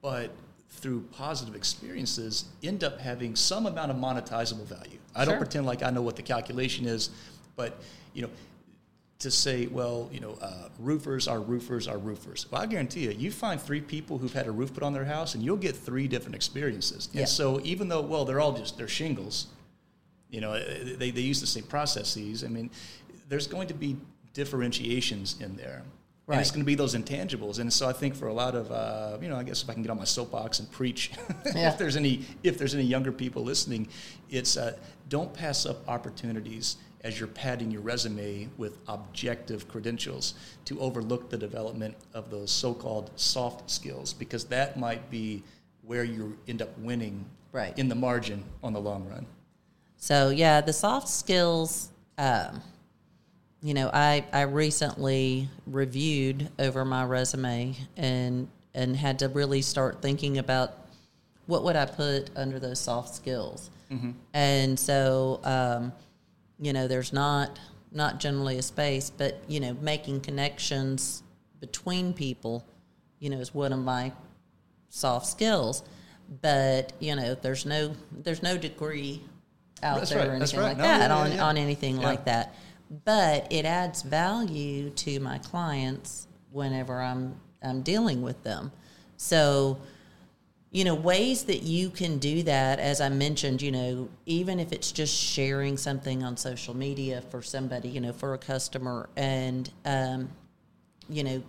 but 0.00 0.30
through 0.68 1.00
positive 1.12 1.56
experiences, 1.56 2.44
end 2.62 2.84
up 2.84 3.00
having 3.00 3.34
some 3.34 3.66
amount 3.66 3.90
of 3.90 3.96
monetizable 3.96 4.64
value. 4.64 4.98
I 5.14 5.24
don't 5.24 5.38
pretend 5.38 5.66
like 5.66 5.82
I 5.82 5.90
know 5.90 6.02
what 6.02 6.14
the 6.14 6.22
calculation 6.22 6.86
is, 6.86 7.10
but 7.56 7.80
you 8.14 8.22
know, 8.22 8.30
to 9.18 9.30
say, 9.30 9.66
well, 9.66 10.08
you 10.12 10.20
know, 10.20 10.38
uh, 10.40 10.68
roofers 10.78 11.28
are 11.28 11.40
roofers 11.40 11.86
are 11.88 11.98
roofers. 11.98 12.50
Well, 12.50 12.62
I 12.62 12.66
guarantee 12.66 13.00
you, 13.00 13.10
you 13.10 13.30
find 13.30 13.60
three 13.60 13.80
people 13.80 14.16
who've 14.16 14.32
had 14.32 14.46
a 14.46 14.50
roof 14.50 14.72
put 14.72 14.82
on 14.82 14.94
their 14.94 15.04
house, 15.04 15.34
and 15.34 15.44
you'll 15.44 15.56
get 15.56 15.76
three 15.76 16.08
different 16.08 16.34
experiences. 16.36 17.08
Yeah. 17.12 17.20
And 17.20 17.28
so, 17.28 17.60
even 17.62 17.88
though, 17.88 18.00
well, 18.00 18.24
they're 18.24 18.40
all 18.40 18.52
just 18.52 18.78
they're 18.78 18.88
shingles, 18.88 19.48
you 20.30 20.40
know, 20.40 20.52
they 20.52 21.10
they 21.10 21.20
use 21.20 21.40
the 21.40 21.46
same 21.46 21.64
processes. 21.64 22.44
I 22.44 22.48
mean, 22.48 22.70
there's 23.30 23.46
going 23.46 23.68
to 23.68 23.74
be 23.74 23.96
differentiations 24.34 25.40
in 25.40 25.56
there. 25.56 25.82
And 26.28 26.38
it's 26.40 26.52
going 26.52 26.60
to 26.62 26.66
be 26.66 26.76
those 26.76 26.94
intangibles, 26.94 27.58
and 27.58 27.72
so 27.72 27.88
I 27.88 27.92
think 27.92 28.14
for 28.14 28.28
a 28.28 28.32
lot 28.32 28.54
of, 28.54 28.70
uh, 28.70 29.18
you 29.20 29.28
know, 29.28 29.34
I 29.34 29.42
guess 29.42 29.64
if 29.64 29.68
I 29.70 29.72
can 29.72 29.82
get 29.82 29.90
on 29.90 29.96
my 29.98 30.04
soapbox 30.04 30.60
and 30.60 30.70
preach, 30.70 31.10
Yeah. 31.56 31.70
if 31.72 31.76
there's 31.78 31.96
any, 31.96 32.24
if 32.44 32.56
there's 32.56 32.72
any 32.72 32.84
younger 32.84 33.10
people 33.10 33.42
listening, 33.42 33.88
it's 34.30 34.56
uh, 34.56 34.76
don't 35.08 35.34
pass 35.34 35.66
up 35.66 35.88
opportunities 35.88 36.76
as 37.02 37.18
you're 37.18 37.26
padding 37.26 37.68
your 37.72 37.80
resume 37.80 38.48
with 38.58 38.78
objective 38.86 39.66
credentials 39.66 40.34
to 40.66 40.78
overlook 40.78 41.30
the 41.30 41.36
development 41.36 41.96
of 42.14 42.30
those 42.30 42.52
so-called 42.52 43.10
soft 43.16 43.68
skills 43.68 44.12
because 44.12 44.44
that 44.44 44.78
might 44.78 45.10
be 45.10 45.42
where 45.82 46.04
you 46.04 46.38
end 46.46 46.62
up 46.62 46.78
winning 46.78 47.24
Right. 47.50 47.76
in 47.76 47.88
the 47.88 47.96
margin 47.96 48.44
on 48.62 48.72
the 48.72 48.80
long 48.80 49.04
run. 49.08 49.26
So 49.96 50.30
yeah, 50.30 50.60
the 50.60 50.72
soft 50.72 51.08
skills. 51.08 51.88
Um, 52.18 52.60
you 53.62 53.74
know, 53.74 53.90
I 53.92 54.24
I 54.32 54.42
recently 54.42 55.48
reviewed 55.66 56.48
over 56.58 56.84
my 56.84 57.04
resume 57.04 57.74
and 57.96 58.48
and 58.74 58.96
had 58.96 59.18
to 59.20 59.28
really 59.28 59.62
start 59.62 60.00
thinking 60.00 60.38
about 60.38 60.74
what 61.46 61.64
would 61.64 61.76
I 61.76 61.84
put 61.86 62.30
under 62.36 62.58
those 62.60 62.78
soft 62.78 63.14
skills. 63.14 63.70
And 64.32 64.78
so, 64.78 65.40
um, 65.42 65.92
you 66.60 66.72
know, 66.72 66.86
there's 66.86 67.12
not 67.12 67.58
not 67.90 68.20
generally 68.20 68.56
a 68.56 68.62
space, 68.62 69.10
but 69.10 69.42
you 69.48 69.58
know, 69.58 69.74
making 69.80 70.20
connections 70.20 71.24
between 71.58 72.12
people, 72.12 72.64
you 73.18 73.30
know, 73.30 73.38
is 73.40 73.52
one 73.52 73.72
of 73.72 73.80
my 73.80 74.12
soft 74.90 75.26
skills. 75.26 75.82
But 76.40 76.92
you 77.00 77.16
know, 77.16 77.34
there's 77.34 77.66
no 77.66 77.96
there's 78.12 78.44
no 78.44 78.56
degree 78.56 79.22
out 79.82 79.98
That's 79.98 80.10
there 80.10 80.20
right, 80.20 80.28
or 80.28 80.34
anything 80.34 80.60
right. 80.60 80.68
like 80.68 80.76
No, 80.76 80.84
that 80.84 81.10
yeah, 81.10 81.16
on 81.16 81.32
yeah. 81.32 81.44
on 81.44 81.56
anything 81.56 81.96
Yeah. 81.96 82.06
like 82.06 82.24
that. 82.26 82.54
But 83.04 83.46
it 83.52 83.64
adds 83.64 84.02
value 84.02 84.90
to 84.90 85.20
my 85.20 85.38
clients 85.38 86.26
whenever 86.50 87.00
I'm 87.00 87.36
I'm 87.62 87.82
dealing 87.82 88.22
with 88.22 88.42
them. 88.42 88.72
So 89.16 89.78
you 90.70 90.84
know 90.84 90.94
ways 90.94 91.44
that 91.44 91.62
you 91.62 91.90
can 91.90 92.18
do 92.18 92.42
that 92.44 92.78
as 92.78 93.00
i 93.00 93.08
mentioned 93.08 93.60
you 93.60 93.72
know 93.72 94.08
even 94.26 94.60
if 94.60 94.72
it's 94.72 94.92
just 94.92 95.14
sharing 95.14 95.76
something 95.76 96.22
on 96.22 96.36
social 96.36 96.76
media 96.76 97.22
for 97.30 97.42
somebody 97.42 97.88
you 97.88 98.00
know 98.00 98.12
for 98.12 98.34
a 98.34 98.38
customer 98.38 99.08
and 99.16 99.70
um, 99.84 100.30
you 101.08 101.24
know 101.24 101.42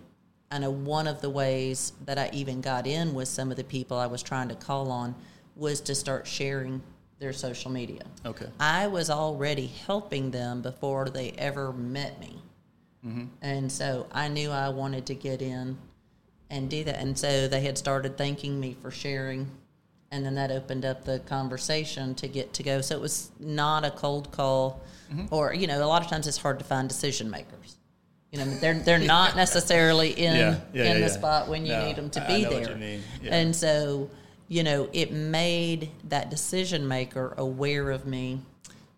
i 0.50 0.58
know 0.58 0.70
one 0.70 1.06
of 1.06 1.20
the 1.20 1.30
ways 1.30 1.92
that 2.04 2.18
i 2.18 2.28
even 2.32 2.60
got 2.60 2.86
in 2.86 3.14
with 3.14 3.28
some 3.28 3.50
of 3.50 3.56
the 3.56 3.64
people 3.64 3.96
i 3.96 4.06
was 4.06 4.22
trying 4.22 4.48
to 4.48 4.56
call 4.56 4.90
on 4.90 5.14
was 5.54 5.80
to 5.80 5.94
start 5.94 6.26
sharing 6.26 6.82
their 7.22 7.32
social 7.32 7.70
media 7.70 8.02
Okay. 8.26 8.46
i 8.60 8.86
was 8.86 9.08
already 9.08 9.66
helping 9.86 10.30
them 10.30 10.60
before 10.60 11.08
they 11.08 11.30
ever 11.38 11.72
met 11.72 12.20
me 12.20 12.34
mm-hmm. 13.06 13.24
and 13.40 13.72
so 13.72 14.06
i 14.12 14.28
knew 14.28 14.50
i 14.50 14.68
wanted 14.68 15.06
to 15.06 15.14
get 15.14 15.40
in 15.40 15.78
and 16.52 16.68
do 16.68 16.84
that. 16.84 16.98
And 17.00 17.18
so 17.18 17.48
they 17.48 17.62
had 17.62 17.78
started 17.78 18.18
thanking 18.18 18.60
me 18.60 18.76
for 18.82 18.90
sharing, 18.90 19.50
and 20.10 20.24
then 20.24 20.34
that 20.34 20.50
opened 20.52 20.84
up 20.84 21.02
the 21.04 21.18
conversation 21.20 22.14
to 22.16 22.28
get 22.28 22.52
to 22.52 22.62
go. 22.62 22.82
So 22.82 22.94
it 22.94 23.00
was 23.00 23.30
not 23.40 23.86
a 23.86 23.90
cold 23.90 24.30
call, 24.32 24.82
mm-hmm. 25.10 25.34
or 25.34 25.54
you 25.54 25.66
know, 25.66 25.82
a 25.82 25.86
lot 25.86 26.02
of 26.04 26.08
times 26.10 26.26
it's 26.26 26.36
hard 26.36 26.58
to 26.58 26.64
find 26.64 26.88
decision 26.88 27.30
makers. 27.30 27.78
You 28.30 28.38
know, 28.38 28.44
they're 28.44 28.78
they're 28.78 28.98
not 28.98 29.34
necessarily 29.44 30.10
in 30.10 30.36
Yeah, 30.36 30.60
yeah, 30.74 30.84
in 30.92 31.00
yeah, 31.00 31.06
the 31.06 31.08
spot 31.08 31.48
when 31.48 31.64
you 31.64 31.72
No, 31.72 31.86
need 31.86 31.96
them 31.96 32.10
to 32.10 32.20
be 32.28 32.44
there. 32.44 32.60
what 32.60 32.68
you 32.70 32.76
mean. 32.76 33.02
Yeah. 33.22 33.34
And 33.34 33.56
so, 33.56 34.10
you 34.52 34.62
know, 34.62 34.86
it 34.92 35.10
made 35.10 35.90
that 36.10 36.28
decision 36.28 36.86
maker 36.86 37.32
aware 37.38 37.90
of 37.90 38.04
me 38.04 38.38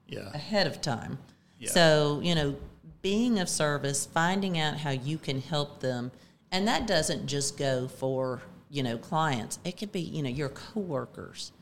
Yeah. 0.09 0.29
ahead 0.35 0.67
of 0.67 0.81
time. 0.81 1.17
Yeah. 1.61 1.71
So, 1.71 2.21
you 2.25 2.35
know, 2.35 2.57
being 3.03 3.39
of 3.39 3.49
service, 3.49 4.05
finding 4.05 4.59
out 4.59 4.79
how 4.79 4.91
you 4.91 5.17
can 5.17 5.41
help 5.41 5.79
them, 5.79 6.11
and 6.51 6.67
that 6.67 6.89
doesn't 6.89 7.29
just 7.29 7.57
go 7.57 7.87
for, 7.87 8.43
you 8.69 8.83
know, 8.83 8.99
clients. 8.99 9.61
It 9.65 9.77
could 9.77 9.93
be, 9.93 10.01
you 10.01 10.25
know, 10.25 10.29
your 10.29 10.49
coworkers. 10.49 11.53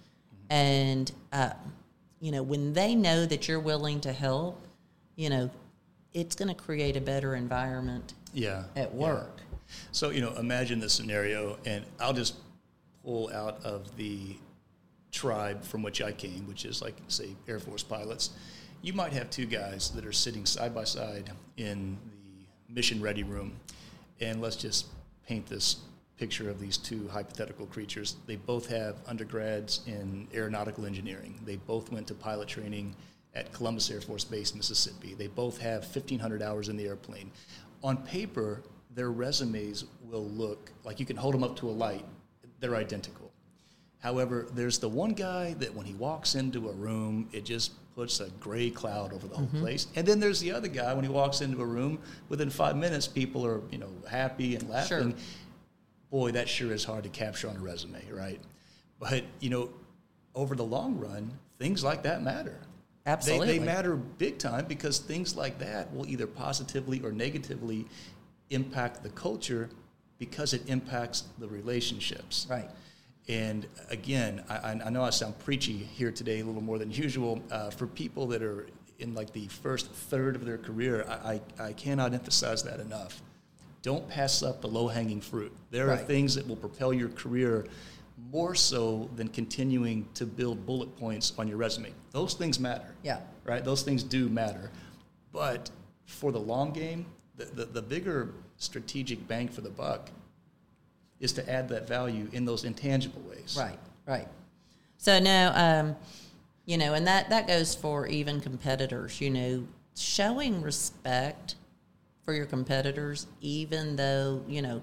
And, 0.48 1.12
uh, 1.30 1.50
you 2.18 2.32
know, 2.32 2.42
when 2.42 2.72
they 2.72 2.94
know 2.94 3.26
that 3.26 3.46
you're 3.46 3.60
willing 3.60 4.00
to 4.00 4.12
help, 4.14 4.58
you 5.16 5.28
know, 5.28 5.50
it's 6.14 6.34
going 6.34 6.48
to 6.48 6.54
create 6.54 6.96
a 6.96 7.00
better 7.02 7.34
environment 7.34 8.14
Yeah. 8.32 8.64
at 8.74 8.94
yeah. 8.94 8.98
work. 8.98 9.42
So, 9.90 10.08
you 10.08 10.22
know, 10.22 10.34
imagine 10.36 10.80
the 10.80 10.88
scenario, 10.88 11.58
and 11.66 11.84
I'll 12.00 12.14
just 12.14 12.36
pull 13.04 13.30
out 13.32 13.64
of 13.64 13.96
the 13.96 14.36
tribe 15.10 15.62
from 15.62 15.82
which 15.82 16.00
I 16.00 16.12
came, 16.12 16.46
which 16.48 16.64
is 16.64 16.82
like, 16.82 16.96
say, 17.08 17.36
Air 17.48 17.58
Force 17.58 17.82
pilots. 17.82 18.30
You 18.80 18.92
might 18.92 19.12
have 19.12 19.30
two 19.30 19.46
guys 19.46 19.90
that 19.90 20.04
are 20.04 20.12
sitting 20.12 20.46
side 20.46 20.74
by 20.74 20.84
side 20.84 21.30
in 21.56 21.98
the 22.04 22.74
mission 22.74 23.00
ready 23.00 23.22
room, 23.22 23.52
and 24.20 24.40
let's 24.40 24.56
just 24.56 24.86
paint 25.26 25.46
this 25.46 25.76
picture 26.16 26.50
of 26.50 26.60
these 26.60 26.76
two 26.76 27.08
hypothetical 27.08 27.66
creatures. 27.66 28.16
They 28.26 28.36
both 28.36 28.68
have 28.68 28.96
undergrads 29.06 29.80
in 29.86 30.26
aeronautical 30.34 30.86
engineering, 30.86 31.38
they 31.44 31.56
both 31.56 31.92
went 31.92 32.06
to 32.08 32.14
pilot 32.14 32.48
training 32.48 32.94
at 33.34 33.52
Columbus 33.52 33.90
Air 33.90 34.00
Force 34.00 34.24
Base, 34.24 34.54
Mississippi. 34.54 35.14
They 35.14 35.26
both 35.26 35.58
have 35.58 35.82
1,500 35.84 36.42
hours 36.42 36.68
in 36.68 36.76
the 36.76 36.86
airplane. 36.86 37.30
On 37.82 37.96
paper, 37.96 38.62
their 38.94 39.10
resumes 39.10 39.84
will 40.02 40.26
look 40.26 40.70
like 40.84 41.00
you 41.00 41.06
can 41.06 41.16
hold 41.16 41.34
them 41.34 41.42
up 41.42 41.56
to 41.56 41.68
a 41.68 41.72
light, 41.72 42.04
they're 42.62 42.76
identical. 42.76 43.30
However, 43.98 44.46
there's 44.54 44.78
the 44.78 44.88
one 44.88 45.12
guy 45.12 45.54
that 45.54 45.74
when 45.74 45.84
he 45.84 45.94
walks 45.94 46.34
into 46.34 46.68
a 46.70 46.72
room, 46.72 47.28
it 47.32 47.44
just 47.44 47.72
puts 47.94 48.20
a 48.20 48.30
gray 48.40 48.70
cloud 48.70 49.12
over 49.12 49.28
the 49.28 49.36
whole 49.36 49.46
mm-hmm. 49.46 49.60
place. 49.60 49.88
And 49.96 50.06
then 50.06 50.18
there's 50.18 50.40
the 50.40 50.52
other 50.52 50.68
guy 50.68 50.94
when 50.94 51.04
he 51.04 51.10
walks 51.10 51.40
into 51.40 51.60
a 51.60 51.66
room, 51.66 51.98
within 52.28 52.48
five 52.48 52.76
minutes, 52.76 53.06
people 53.06 53.44
are 53.44 53.60
you 53.70 53.78
know 53.78 53.90
happy 54.08 54.54
and 54.56 54.68
laughing. 54.68 55.10
Sure. 55.10 55.20
Boy, 56.10 56.30
that 56.32 56.48
sure 56.48 56.72
is 56.72 56.84
hard 56.84 57.04
to 57.04 57.10
capture 57.10 57.48
on 57.48 57.56
a 57.56 57.60
resume, 57.60 58.02
right? 58.10 58.40
But 58.98 59.24
you 59.40 59.50
know, 59.50 59.70
over 60.34 60.54
the 60.54 60.64
long 60.64 60.98
run, 60.98 61.30
things 61.58 61.84
like 61.84 62.02
that 62.04 62.22
matter. 62.22 62.58
Absolutely. 63.06 63.46
They, 63.46 63.58
they 63.58 63.64
matter 63.64 63.96
big 63.96 64.38
time 64.38 64.66
because 64.66 64.98
things 64.98 65.36
like 65.36 65.58
that 65.58 65.92
will 65.92 66.08
either 66.08 66.26
positively 66.26 67.00
or 67.02 67.10
negatively 67.10 67.86
impact 68.50 69.02
the 69.02 69.08
culture 69.10 69.68
because 70.22 70.54
it 70.54 70.62
impacts 70.68 71.24
the 71.40 71.48
relationships. 71.48 72.46
Right. 72.48 72.70
And 73.28 73.66
again, 73.90 74.44
I, 74.48 74.80
I- 74.84 74.88
know 74.90 75.02
I 75.02 75.10
sound 75.10 75.36
preachy 75.40 75.76
here 75.76 76.12
today 76.12 76.38
a 76.38 76.44
little 76.44 76.62
more 76.62 76.78
than 76.78 76.92
usual. 76.92 77.42
Uh, 77.50 77.70
for 77.70 77.88
people 77.88 78.28
that 78.28 78.40
are 78.40 78.68
in 79.00 79.16
like 79.16 79.32
the 79.32 79.48
first 79.48 79.90
third 79.90 80.36
of 80.36 80.44
their 80.44 80.58
career, 80.58 81.04
I, 81.08 81.40
I, 81.58 81.64
I 81.70 81.72
cannot 81.72 82.14
emphasize 82.14 82.62
that 82.62 82.78
enough. 82.78 83.20
Don't 83.82 84.08
pass 84.08 84.44
up 84.44 84.60
the 84.60 84.68
low 84.68 84.86
hanging 84.86 85.20
fruit. 85.20 85.52
There 85.72 85.90
are 85.90 85.96
things 85.96 86.36
that 86.36 86.46
will 86.46 86.54
propel 86.54 86.92
your 86.92 87.08
career 87.08 87.66
more 88.30 88.54
so 88.54 89.10
than 89.16 89.26
continuing 89.26 90.06
to 90.14 90.24
build 90.24 90.64
bullet 90.64 90.96
points 91.00 91.32
on 91.36 91.48
your 91.48 91.56
resume. 91.56 91.90
Those 92.12 92.34
things 92.34 92.60
matter. 92.60 92.94
Yeah. 93.02 93.18
Right? 93.42 93.64
Those 93.64 93.82
things 93.82 94.04
do 94.04 94.28
matter. 94.28 94.70
But 95.32 95.68
for 96.06 96.30
the 96.30 96.38
long 96.38 96.72
game, 96.72 97.06
the, 97.36 97.46
the, 97.46 97.64
the 97.64 97.82
bigger 97.82 98.34
strategic 98.62 99.26
bang 99.26 99.48
for 99.48 99.60
the 99.60 99.70
buck 99.70 100.10
is 101.20 101.32
to 101.32 101.50
add 101.50 101.68
that 101.68 101.86
value 101.86 102.28
in 102.32 102.44
those 102.44 102.64
intangible 102.64 103.22
ways. 103.22 103.56
Right, 103.58 103.78
right. 104.06 104.28
So 104.98 105.18
now, 105.18 105.52
um, 105.54 105.96
you 106.64 106.78
know, 106.78 106.94
and 106.94 107.06
that 107.06 107.30
that 107.30 107.46
goes 107.46 107.74
for 107.74 108.06
even 108.06 108.40
competitors. 108.40 109.20
You 109.20 109.30
know, 109.30 109.66
showing 109.96 110.62
respect 110.62 111.56
for 112.24 112.34
your 112.34 112.46
competitors, 112.46 113.26
even 113.40 113.96
though 113.96 114.42
you 114.46 114.62
know 114.62 114.82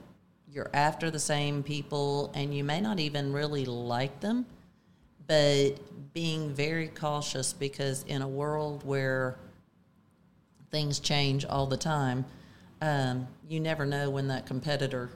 you're 0.51 0.69
after 0.73 1.11
the 1.11 1.19
same 1.19 1.63
people 1.63 2.31
and 2.33 2.55
you 2.55 2.63
may 2.63 2.81
not 2.81 2.99
even 2.99 3.31
really 3.31 3.65
like 3.65 4.19
them, 4.19 4.45
but 5.27 5.71
being 6.13 6.53
very 6.53 6.87
cautious 6.87 7.53
because 7.53 8.03
in 8.03 8.21
a 8.21 8.27
world 8.27 8.83
where 8.83 9.37
things 10.71 10.99
change 10.99 11.45
all 11.45 11.67
the 11.67 11.77
time, 11.77 12.25
um, 12.81 13.27
you 13.47 13.59
never 13.59 13.85
know 13.85 14.09
when 14.09 14.27
that 14.29 14.45
competitor 14.45 15.09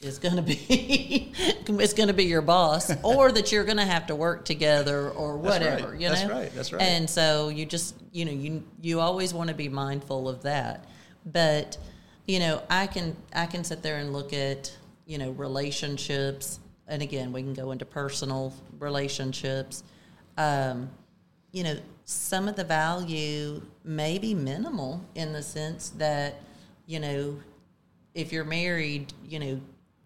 is 0.00 0.18
going 0.18 0.36
to 0.36 0.42
be 0.42 1.32
it's 1.66 1.94
going 1.94 2.08
to 2.08 2.14
be 2.14 2.24
your 2.24 2.42
boss 2.42 2.92
or 3.02 3.32
that 3.32 3.50
you're 3.50 3.64
going 3.64 3.78
to 3.78 3.84
have 3.84 4.06
to 4.06 4.14
work 4.14 4.44
together 4.44 5.10
or 5.10 5.38
That's 5.38 5.58
right. 5.58 5.72
whatever 5.72 5.94
you 5.94 6.08
That's 6.08 6.24
right. 6.26 6.52
That's 6.54 6.72
right. 6.72 6.82
and 6.82 7.08
so 7.08 7.48
you 7.48 7.64
just 7.64 7.94
you 8.12 8.26
know 8.26 8.32
you 8.32 8.62
you 8.82 9.00
always 9.00 9.32
want 9.32 9.48
to 9.48 9.54
be 9.54 9.70
mindful 9.70 10.28
of 10.28 10.42
that 10.42 10.84
but 11.24 11.78
you 12.26 12.40
know 12.40 12.62
i 12.68 12.86
can 12.86 13.16
i 13.34 13.46
can 13.46 13.64
sit 13.64 13.82
there 13.82 13.96
and 13.96 14.12
look 14.12 14.34
at 14.34 14.70
you 15.06 15.16
know 15.16 15.30
relationships 15.30 16.60
and 16.86 17.00
again 17.00 17.32
we 17.32 17.42
can 17.42 17.54
go 17.54 17.70
into 17.70 17.86
personal 17.86 18.52
relationships 18.78 19.82
um, 20.38 20.90
you 21.52 21.64
know, 21.64 21.78
some 22.04 22.48
of 22.48 22.56
the 22.56 22.64
value 22.64 23.62
may 23.84 24.18
be 24.18 24.34
minimal 24.34 25.00
in 25.14 25.32
the 25.32 25.42
sense 25.42 25.90
that, 25.96 26.40
you 26.86 27.00
know, 27.00 27.38
if 28.14 28.32
you're 28.32 28.44
married, 28.44 29.12
you 29.24 29.38
know, 29.38 29.60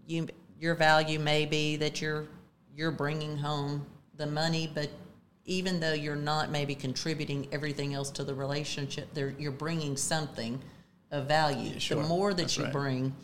you 0.07 0.29
your 0.59 0.75
value 0.75 1.19
may 1.19 1.47
be 1.47 1.77
that 1.77 2.01
you're 2.01 2.27
you're 2.75 2.91
bringing 2.91 3.37
home 3.37 3.87
the 4.17 4.27
money, 4.27 4.71
but 4.75 4.91
even 5.45 5.81
though 5.81 5.93
you're 5.93 6.17
not 6.17 6.51
maybe 6.51 6.75
contributing 6.75 7.49
everything 7.53 7.95
else 7.95 8.11
to 8.11 8.25
the 8.25 8.35
relationship, 8.35 9.13
there 9.15 9.35
you're 9.39 9.53
bringing 9.53 9.97
something 9.97 10.61
of 11.11 11.27
value. 11.27 11.73
Yeah, 11.73 11.79
sure. 11.79 12.03
The 12.03 12.09
more 12.09 12.33
that 12.35 12.43
That's 12.43 12.57
you 12.57 12.65
right. 12.65 12.73
bring, 12.73 13.15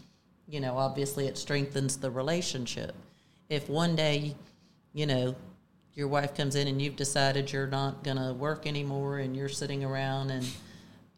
you 0.46 0.60
know, 0.60 0.76
obviously 0.76 1.26
it 1.26 1.38
strengthens 1.38 1.96
the 1.96 2.10
relationship. 2.10 2.94
If 3.48 3.68
one 3.68 3.94
day, 3.96 4.34
you 4.92 5.06
know, 5.06 5.36
your 5.94 6.08
wife 6.08 6.34
comes 6.34 6.56
in 6.56 6.68
and 6.68 6.80
you've 6.82 6.96
decided 6.96 7.52
you're 7.52 7.66
not 7.66 8.02
going 8.04 8.18
to 8.18 8.34
work 8.34 8.66
anymore 8.66 9.18
and 9.18 9.36
you're 9.36 9.48
sitting 9.48 9.84
around 9.84 10.30
and 10.30 10.46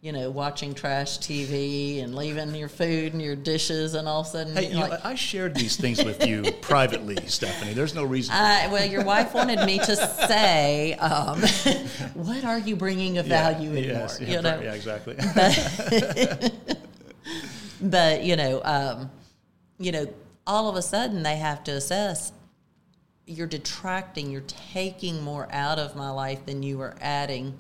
you 0.01 0.13
know 0.13 0.31
watching 0.31 0.75
trash 0.75 1.19
TV 1.19 2.03
and 2.03 2.15
leaving 2.15 2.55
your 2.55 2.69
food 2.69 3.13
and 3.13 3.21
your 3.21 3.35
dishes 3.35 3.95
and 3.95 4.07
all 4.07 4.21
of 4.21 4.27
a 4.27 4.31
sudden 4.31 4.55
Hey, 4.55 4.67
you're 4.67 4.75
know, 4.75 4.89
like, 4.89 5.05
I 5.05 5.17
shared 5.17 5.57
these 5.57 5.77
things 5.77 6.05
with 6.05 6.25
you 6.27 6.53
privately, 6.61 7.17
Stephanie. 7.27 7.73
There's 7.73 7.95
no 7.95 8.05
reason. 8.05 8.35
I, 8.35 8.69
well, 8.69 8.87
your 8.87 9.05
wife 9.05 9.35
wanted 9.35 9.65
me 9.67 9.79
to 9.79 9.97
say, 9.97 10.95
um, 10.95 11.41
"What 12.15 12.45
are 12.45 12.59
you 12.59 12.77
bringing 12.77 13.19
of 13.19 13.27
Yeah, 13.27 13.53
value 13.53 13.71
anymore?" 13.73 14.03
yes, 14.03 14.21
yeah, 14.21 14.29
you 14.29 14.43
know, 14.43 14.61
yeah, 14.61 14.75
exactly. 14.75 15.17
but 17.81 18.23
you 18.23 18.37
know, 18.37 18.63
um, 18.65 19.11
you 19.79 19.91
know, 19.91 20.07
all 20.47 20.69
of 20.69 20.77
a 20.77 20.83
sudden 20.83 21.23
they 21.25 21.37
have 21.37 21.65
to 21.65 21.73
assess. 21.73 22.33
You're 23.27 23.49
detracting. 23.49 24.31
You're 24.31 24.41
taking 24.73 25.23
more 25.23 25.49
out 25.51 25.79
of 25.79 25.97
my 25.97 26.11
life 26.11 26.47
than 26.47 26.63
you 26.63 26.81
are 26.81 26.97
adding 27.01 27.59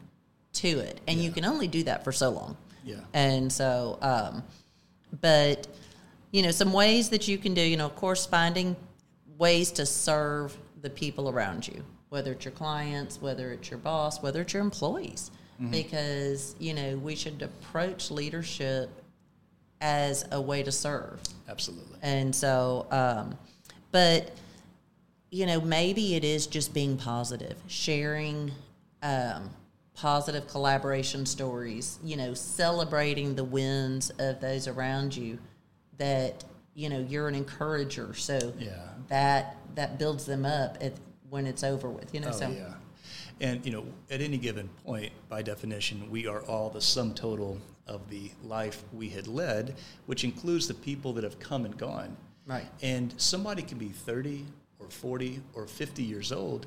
to 0.58 0.80
it, 0.80 1.00
and 1.06 1.20
you 1.20 1.30
can 1.30 1.44
only 1.44 1.68
do 1.68 1.82
that 1.84 2.04
for 2.04 2.12
so 2.12 2.30
long. 2.30 2.56
Yeah. 2.84 2.96
And 3.14 3.52
so, 3.52 3.98
um, 4.02 4.42
but 5.20 5.66
you 6.30 6.42
know, 6.42 6.50
some 6.50 6.72
ways 6.72 7.08
that 7.10 7.28
you 7.28 7.38
can 7.38 7.54
do. 7.54 7.62
You 7.62 7.76
know, 7.76 7.86
of 7.86 7.96
course, 7.96 8.26
finding 8.26 8.76
ways 9.38 9.70
to 9.72 9.86
serve 9.86 10.56
the 10.82 10.90
people 10.90 11.28
around 11.28 11.66
you, 11.68 11.84
whether 12.08 12.32
it's 12.32 12.44
your 12.44 12.52
clients, 12.52 13.20
whether 13.20 13.52
it's 13.52 13.70
your 13.70 13.78
boss, 13.78 14.22
whether 14.22 14.42
it's 14.42 14.52
your 14.52 14.62
employees, 14.62 15.30
because 15.70 16.54
you 16.58 16.74
know 16.74 16.96
we 16.98 17.14
should 17.14 17.42
approach 17.42 18.10
leadership 18.10 18.90
as 19.80 20.24
a 20.32 20.40
way 20.40 20.62
to 20.62 20.72
serve. 20.72 21.20
Absolutely. 21.48 21.98
And 22.02 22.34
so, 22.34 22.86
um, 22.90 23.38
but 23.92 24.32
you 25.30 25.46
know, 25.46 25.60
maybe 25.60 26.14
it 26.14 26.24
is 26.24 26.46
just 26.46 26.72
being 26.72 26.96
positive, 26.96 27.56
sharing 27.66 28.50
um, 29.02 29.50
positive 30.02 30.46
collaboration 30.46 31.26
stories. 31.26 31.98
You 32.02 32.16
know, 32.16 32.34
celebrating 32.34 33.34
the 33.34 33.44
wins 33.44 34.10
of 34.18 34.40
those 34.40 34.68
around 34.68 35.16
you. 35.16 35.38
That 35.98 36.44
you 36.74 36.88
know 36.88 37.00
you're 37.00 37.26
an 37.28 37.34
encourager, 37.34 38.14
so 38.14 38.52
Yeah. 38.58 38.88
that 39.08 39.56
that 39.74 39.98
builds 39.98 40.24
them 40.26 40.46
up 40.46 40.78
at, 40.80 40.92
when 41.28 41.46
it's 41.46 41.64
over 41.64 41.90
with. 41.90 42.14
You 42.14 42.20
know, 42.20 42.28
Oh, 42.28 42.32
so 42.32 42.48
yeah. 42.50 42.74
And, 43.40 43.64
you 43.64 43.70
know, 43.70 43.84
at 44.10 44.20
any 44.20 44.36
given 44.36 44.68
point, 44.84 45.12
by 45.28 45.42
definition, 45.42 46.10
we 46.10 46.26
are 46.26 46.40
all 46.42 46.70
the 46.70 46.80
sum 46.80 47.14
total 47.14 47.58
of 47.86 48.10
the 48.10 48.32
life 48.42 48.82
we 48.92 49.08
had 49.10 49.28
led, 49.28 49.76
which 50.06 50.24
includes 50.24 50.66
the 50.66 50.74
people 50.74 51.12
that 51.12 51.22
have 51.22 51.38
come 51.38 51.64
and 51.64 51.76
gone. 51.78 52.16
Right. 52.46 52.66
And 52.82 53.14
somebody 53.16 53.62
can 53.62 53.78
be 53.78 53.90
30 53.90 54.44
or 54.80 54.88
40 54.90 55.40
or 55.54 55.68
50 55.68 56.02
years 56.02 56.32
old, 56.32 56.66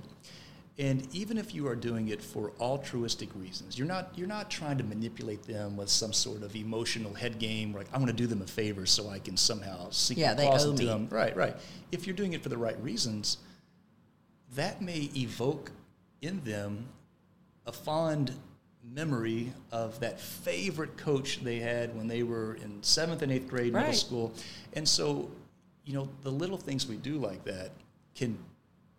And 0.80 1.08
even 1.13 1.38
if 1.38 1.54
you 1.54 1.68
are 1.68 1.75
doing 1.75 2.08
it 2.08 2.22
for 2.24 2.54
altruistic 2.60 3.30
reasons, 3.36 3.78
you're 3.78 3.88
not 3.88 4.12
you're 4.18 4.28
not 4.28 4.50
trying 4.50 4.78
to 4.78 4.84
manipulate 4.84 5.44
them 5.44 5.75
with 5.78 5.90
some 5.90 6.13
sort 6.13 6.44
of 6.44 6.56
emotional 6.56 7.13
head 7.13 7.38
game. 7.40 7.74
Like 7.74 7.88
I'm 7.94 8.00
going 8.00 8.08
to 8.08 8.13
do 8.13 8.25
them 8.25 8.42
a 8.42 8.48
favor 8.48 8.86
so 8.86 9.10
I 9.10 9.20
can 9.20 9.36
somehow 9.38 9.90
seek 9.92 10.18
Yeah, 10.18 10.34
they 10.34 10.48
owe 10.48 10.74
me. 10.74 10.86
them. 10.86 11.08
Right, 11.12 11.36
right. 11.36 11.56
If 11.92 12.08
you're 12.08 12.16
doing 12.16 12.34
it 12.34 12.42
for 12.42 12.50
the 12.50 12.58
right 12.58 12.82
reasons, 12.82 13.38
that 14.56 14.82
may 14.82 15.10
evoke 15.16 15.72
in 16.22 16.42
them 16.44 16.86
a 17.66 17.72
fond 17.72 18.32
memory 18.84 19.54
of 19.72 20.00
that 20.00 20.20
favorite 20.20 20.98
coach 20.98 21.42
they 21.44 21.60
had 21.60 21.96
when 21.96 22.08
they 22.08 22.24
were 22.24 22.56
in 22.56 22.82
seventh 22.82 23.22
and 23.22 23.32
eighth 23.32 23.48
grade 23.48 23.74
middle 23.74 23.88
Right. 23.90 23.96
school. 23.96 24.34
And 24.74 24.88
so, 24.88 25.30
you 25.86 25.94
know, 25.94 26.10
the 26.24 26.32
little 26.32 26.58
things 26.58 26.88
we 26.88 26.98
do 26.98 27.18
like 27.18 27.44
that 27.46 27.72
can 28.16 28.38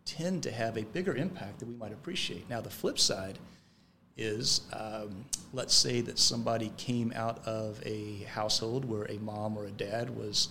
tend 0.04 0.42
to 0.42 0.50
have 0.50 0.76
a 0.76 0.82
bigger 0.82 1.14
impact 1.14 1.60
than 1.60 1.68
we 1.68 1.74
might 1.74 1.92
appreciate. 1.92 2.48
Now, 2.50 2.60
the 2.60 2.70
flip 2.70 2.98
side 2.98 3.38
is 4.16 4.62
um, 4.72 5.24
let's 5.52 5.74
say 5.74 6.00
that 6.02 6.18
somebody 6.18 6.72
came 6.76 7.12
out 7.16 7.46
of 7.46 7.80
a 7.84 8.24
household 8.24 8.84
where 8.84 9.04
a 9.04 9.18
mom 9.18 9.56
or 9.56 9.66
a 9.66 9.70
dad 9.70 10.10
was 10.10 10.48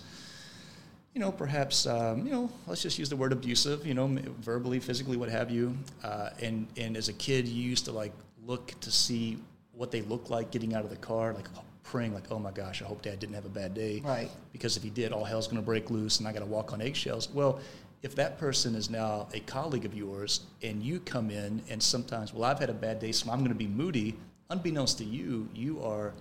you 1.14 1.20
know, 1.20 1.30
perhaps, 1.30 1.86
um, 1.86 2.26
you 2.26 2.32
know, 2.32 2.50
let's 2.66 2.82
just 2.82 2.98
use 2.98 3.10
the 3.10 3.16
word 3.16 3.32
abusive, 3.32 3.86
you 3.86 3.92
know, 3.92 4.06
verbally, 4.40 4.80
physically, 4.80 5.16
what 5.16 5.28
have 5.28 5.50
you. 5.50 5.76
Uh, 6.02 6.30
and, 6.40 6.66
and 6.78 6.96
as 6.96 7.08
a 7.08 7.12
kid, 7.12 7.46
you 7.46 7.62
used 7.62 7.84
to 7.84 7.92
like 7.92 8.12
look 8.46 8.72
to 8.80 8.90
see 8.90 9.38
what 9.72 9.90
they 9.90 10.00
look 10.02 10.30
like 10.30 10.50
getting 10.50 10.74
out 10.74 10.84
of 10.84 10.90
the 10.90 10.96
car, 10.96 11.34
like 11.34 11.48
praying, 11.82 12.14
like, 12.14 12.24
oh 12.30 12.38
my 12.38 12.50
gosh, 12.50 12.80
I 12.80 12.86
hope 12.86 13.02
dad 13.02 13.20
didn't 13.20 13.34
have 13.34 13.44
a 13.44 13.50
bad 13.50 13.74
day. 13.74 14.00
Right. 14.02 14.30
Because 14.52 14.78
if 14.78 14.82
he 14.82 14.88
did, 14.88 15.12
all 15.12 15.24
hell's 15.24 15.46
going 15.46 15.60
to 15.60 15.64
break 15.64 15.90
loose 15.90 16.18
and 16.18 16.26
I 16.26 16.32
got 16.32 16.40
to 16.40 16.46
walk 16.46 16.72
on 16.72 16.80
eggshells. 16.80 17.28
Well, 17.28 17.60
if 18.02 18.16
that 18.16 18.38
person 18.38 18.74
is 18.74 18.90
now 18.90 19.28
a 19.32 19.40
colleague 19.40 19.84
of 19.84 19.94
yours 19.94 20.40
and 20.62 20.82
you 20.82 21.00
come 21.00 21.30
in 21.30 21.62
and 21.70 21.82
sometimes, 21.82 22.34
well, 22.34 22.44
I've 22.44 22.58
had 22.58 22.70
a 22.70 22.74
bad 22.74 22.98
day, 22.98 23.12
so 23.12 23.30
I'm 23.30 23.38
going 23.38 23.50
to 23.50 23.54
be 23.54 23.68
moody, 23.68 24.16
unbeknownst 24.50 24.98
to 24.98 25.04
you, 25.04 25.48
you 25.54 25.82
are, 25.82 26.12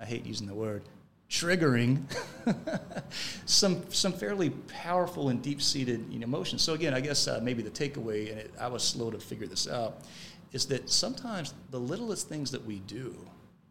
I 0.00 0.04
hate 0.04 0.26
using 0.26 0.46
the 0.46 0.54
word, 0.54 0.82
triggering 1.30 2.02
some 3.46 3.84
some 3.90 4.12
fairly 4.12 4.50
powerful 4.50 5.28
and 5.28 5.40
deep 5.40 5.62
seated 5.62 6.04
you 6.10 6.18
know, 6.18 6.24
emotions. 6.24 6.62
So 6.62 6.74
again, 6.74 6.92
I 6.92 7.00
guess 7.00 7.28
uh, 7.28 7.38
maybe 7.40 7.62
the 7.62 7.70
takeaway, 7.70 8.30
and 8.30 8.40
it, 8.40 8.52
I 8.60 8.66
was 8.66 8.82
slow 8.82 9.12
to 9.12 9.18
figure 9.18 9.46
this 9.46 9.68
out, 9.68 9.98
is 10.50 10.66
that 10.66 10.90
sometimes 10.90 11.54
the 11.70 11.78
littlest 11.78 12.28
things 12.28 12.50
that 12.50 12.64
we 12.66 12.80
do, 12.80 13.14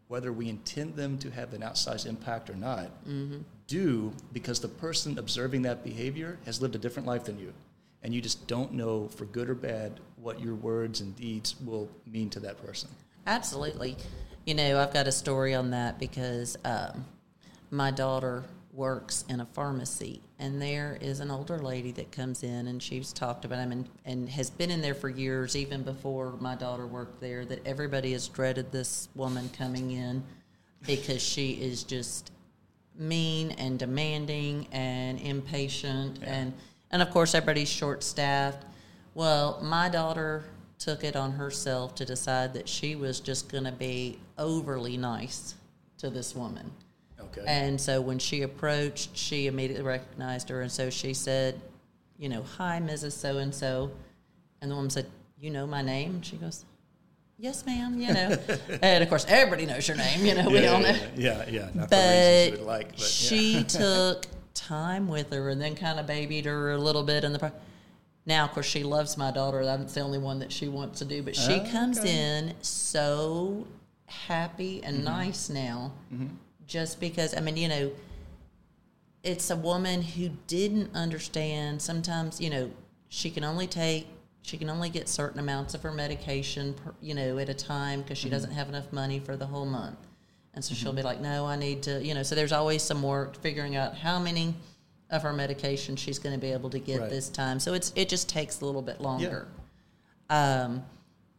whether 0.08 0.32
we 0.32 0.48
intend 0.48 0.96
them 0.96 1.18
to 1.18 1.30
have 1.30 1.52
an 1.52 1.60
outsized 1.60 2.06
impact 2.06 2.48
or 2.48 2.54
not, 2.54 2.90
do 3.70 4.12
because 4.32 4.60
the 4.60 4.68
person 4.68 5.16
observing 5.18 5.62
that 5.62 5.84
behavior 5.84 6.38
has 6.44 6.60
lived 6.60 6.74
a 6.74 6.78
different 6.78 7.06
life 7.06 7.24
than 7.24 7.38
you, 7.38 7.54
and 8.02 8.12
you 8.12 8.20
just 8.20 8.46
don't 8.48 8.72
know 8.72 9.08
for 9.08 9.24
good 9.26 9.48
or 9.48 9.54
bad 9.54 10.00
what 10.16 10.40
your 10.40 10.56
words 10.56 11.00
and 11.00 11.16
deeds 11.16 11.54
will 11.64 11.88
mean 12.04 12.28
to 12.28 12.40
that 12.40 12.62
person. 12.66 12.90
Absolutely. 13.26 13.96
You 14.44 14.54
know, 14.54 14.80
I've 14.80 14.92
got 14.92 15.06
a 15.06 15.12
story 15.12 15.54
on 15.54 15.70
that 15.70 16.00
because 16.00 16.56
um, 16.64 17.04
my 17.70 17.92
daughter 17.92 18.42
works 18.72 19.24
in 19.28 19.40
a 19.40 19.46
pharmacy, 19.46 20.20
and 20.40 20.60
there 20.60 20.98
is 21.00 21.20
an 21.20 21.30
older 21.30 21.58
lady 21.58 21.92
that 21.92 22.10
comes 22.10 22.42
in, 22.42 22.66
and 22.66 22.82
she's 22.82 23.12
talked 23.12 23.44
about 23.44 23.60
him 23.60 23.70
and, 23.70 23.88
and 24.04 24.28
has 24.30 24.50
been 24.50 24.72
in 24.72 24.80
there 24.80 24.94
for 24.94 25.08
years, 25.08 25.54
even 25.54 25.82
before 25.82 26.34
my 26.40 26.56
daughter 26.56 26.88
worked 26.88 27.20
there, 27.20 27.44
that 27.44 27.64
everybody 27.64 28.12
has 28.12 28.26
dreaded 28.26 28.72
this 28.72 29.08
woman 29.14 29.48
coming 29.56 29.92
in 29.92 30.24
because 30.86 31.22
she 31.22 31.52
is 31.52 31.84
just 31.84 32.32
mean 33.00 33.50
and 33.52 33.78
demanding 33.78 34.66
and 34.72 35.18
impatient 35.20 36.18
and 36.22 36.52
and 36.90 37.02
of 37.02 37.10
course 37.10 37.34
everybody's 37.34 37.68
short 37.68 38.02
staffed 38.02 38.64
well 39.14 39.58
my 39.62 39.88
daughter 39.88 40.44
took 40.78 41.02
it 41.02 41.16
on 41.16 41.32
herself 41.32 41.94
to 41.94 42.04
decide 42.04 42.54
that 42.54 42.68
she 42.68 42.94
was 42.94 43.20
just 43.20 43.48
going 43.48 43.64
to 43.64 43.72
be 43.72 44.18
overly 44.38 44.96
nice 44.96 45.54
to 45.98 46.08
this 46.08 46.34
woman. 46.34 46.70
Okay. 47.20 47.42
and 47.46 47.80
so 47.80 48.00
when 48.00 48.18
she 48.18 48.42
approached 48.42 49.16
she 49.16 49.46
immediately 49.46 49.84
recognized 49.84 50.48
her 50.48 50.62
and 50.62 50.72
so 50.72 50.90
she 50.90 51.14
said 51.14 51.60
you 52.18 52.28
know 52.28 52.42
hi 52.42 52.80
mrs 52.82 53.12
so 53.12 53.38
and 53.38 53.54
so 53.54 53.90
and 54.60 54.70
the 54.70 54.74
woman 54.74 54.90
said 54.90 55.06
you 55.40 55.50
know 55.50 55.66
my 55.66 55.80
name? 55.80 56.20
She 56.20 56.36
goes 56.36 56.64
yes 57.40 57.64
ma'am 57.66 57.98
you 57.98 58.12
know. 58.12 58.36
And 58.82 59.02
of 59.02 59.08
course 59.08 59.24
everybody 59.28 59.66
knows 59.66 59.88
your 59.88 59.96
name 59.96 60.24
you 60.24 60.34
know 60.34 60.48
we 60.48 60.66
all 60.66 60.80
know. 60.80 60.96
yeah, 61.16 61.44
yeah, 61.48 61.50
yeah. 61.50 61.68
Not 61.74 61.88
for 61.90 61.96
reasons 61.96 62.44
you 62.44 62.50
but 62.50 62.58
would 62.58 62.66
like, 62.66 62.90
but 62.90 63.00
yeah. 63.00 63.06
she 63.06 63.64
took 63.64 64.26
time 64.54 65.08
with 65.08 65.32
her 65.32 65.48
and 65.48 65.60
then 65.60 65.74
kind 65.74 65.98
of 65.98 66.06
babied 66.06 66.44
her 66.44 66.72
a 66.72 66.78
little 66.78 67.02
bit 67.02 67.24
in 67.24 67.32
the 67.32 67.38
pro- 67.38 67.52
now 68.26 68.44
of 68.44 68.52
course 68.52 68.66
she 68.66 68.82
loves 68.82 69.16
my 69.16 69.30
daughter. 69.30 69.64
That's 69.64 69.94
the 69.94 70.00
only 70.00 70.18
one 70.18 70.38
that 70.40 70.52
she 70.52 70.68
wants 70.68 70.98
to 71.00 71.04
do 71.04 71.22
but 71.22 71.34
she 71.34 71.60
comes 71.70 72.04
in 72.04 72.54
so 72.62 73.66
happy 74.10 74.82
and 74.82 74.96
mm-hmm. 74.96 75.04
nice 75.04 75.48
now 75.48 75.92
mm-hmm. 76.12 76.26
just 76.66 76.98
because 76.98 77.36
i 77.36 77.40
mean 77.40 77.56
you 77.56 77.68
know 77.68 77.92
it's 79.22 79.50
a 79.50 79.56
woman 79.56 80.02
who 80.02 80.30
didn't 80.48 80.90
understand 80.94 81.80
sometimes 81.80 82.40
you 82.40 82.50
know 82.50 82.70
she 83.08 83.30
can 83.30 83.44
only 83.44 83.68
take 83.68 84.08
she 84.42 84.56
can 84.56 84.70
only 84.70 84.90
get 84.90 85.08
certain 85.08 85.38
amounts 85.38 85.74
of 85.74 85.82
her 85.82 85.92
medication 85.92 86.74
per, 86.74 86.94
you 87.00 87.14
know 87.14 87.38
at 87.38 87.48
a 87.48 87.54
time 87.54 88.02
because 88.02 88.18
she 88.18 88.26
mm-hmm. 88.26 88.34
doesn't 88.34 88.52
have 88.52 88.68
enough 88.68 88.92
money 88.92 89.18
for 89.18 89.36
the 89.36 89.46
whole 89.46 89.66
month. 89.66 89.98
And 90.52 90.64
so 90.64 90.74
she'll 90.74 90.90
mm-hmm. 90.90 90.96
be 90.96 91.02
like 91.04 91.20
no 91.20 91.46
i 91.46 91.54
need 91.54 91.84
to 91.84 92.04
you 92.04 92.12
know 92.12 92.24
so 92.24 92.34
there's 92.34 92.50
always 92.50 92.82
some 92.82 93.02
work 93.04 93.40
figuring 93.40 93.76
out 93.76 93.96
how 93.96 94.18
many 94.18 94.56
of 95.10 95.22
her 95.22 95.32
medication 95.32 95.96
she's 95.96 96.18
going 96.18 96.34
to 96.34 96.40
be 96.40 96.52
able 96.52 96.70
to 96.70 96.78
get 96.78 97.00
Right. 97.00 97.10
this 97.10 97.28
time. 97.28 97.60
So 97.60 97.74
it's 97.74 97.92
it 97.96 98.08
just 98.08 98.28
takes 98.28 98.60
a 98.60 98.66
little 98.66 98.82
bit 98.82 99.00
longer. 99.00 99.48
Um, 100.28 100.84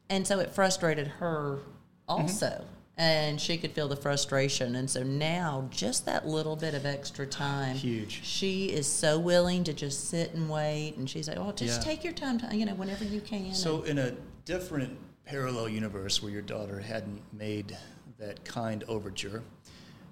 and 0.09 0.27
so 0.27 0.39
it 0.39 0.51
frustrated 0.51 1.07
her 1.07 1.59
also. 2.07 2.47
Mm-hmm. 2.47 2.63
And 3.01 3.41
she 3.41 3.57
could 3.57 3.71
feel 3.71 3.87
the 3.87 3.95
frustration. 3.95 4.75
And 4.75 4.87
so 4.87 5.01
now, 5.01 5.67
just 5.71 6.05
that 6.05 6.27
little 6.27 6.55
bit 6.55 6.75
of 6.75 6.85
extra 6.85 7.25
time. 7.25 7.75
Huge. 7.75 8.21
She 8.23 8.65
is 8.65 8.85
so 8.85 9.17
willing 9.17 9.63
to 9.63 9.73
just 9.73 10.09
sit 10.11 10.35
and 10.35 10.47
wait. 10.47 10.93
And 10.97 11.09
she's 11.09 11.27
like, 11.27 11.39
oh, 11.39 11.51
just 11.51 11.79
Yeah. 11.81 11.83
take 11.93 12.03
your 12.03 12.13
time, 12.13 12.37
to, 12.37 12.55
you 12.55 12.63
know, 12.63 12.75
whenever 12.75 13.03
you 13.03 13.19
can. 13.19 13.55
So, 13.55 13.81
in 13.81 13.97
a 13.97 14.11
different 14.45 14.95
parallel 15.25 15.67
universe 15.67 16.21
where 16.21 16.31
your 16.31 16.43
daughter 16.43 16.79
hadn't 16.79 17.21
made 17.33 17.75
that 18.19 18.45
kind 18.45 18.83
overture, 18.87 19.41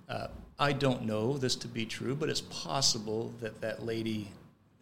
uh, 0.09 0.29
I 0.57 0.73
don't 0.73 1.03
know 1.05 1.37
this 1.37 1.55
to 1.57 1.67
be 1.67 1.85
true, 1.85 2.15
but 2.15 2.27
it's 2.27 2.41
possible 2.41 3.31
that 3.39 3.61
that 3.61 3.85
lady, 3.85 4.29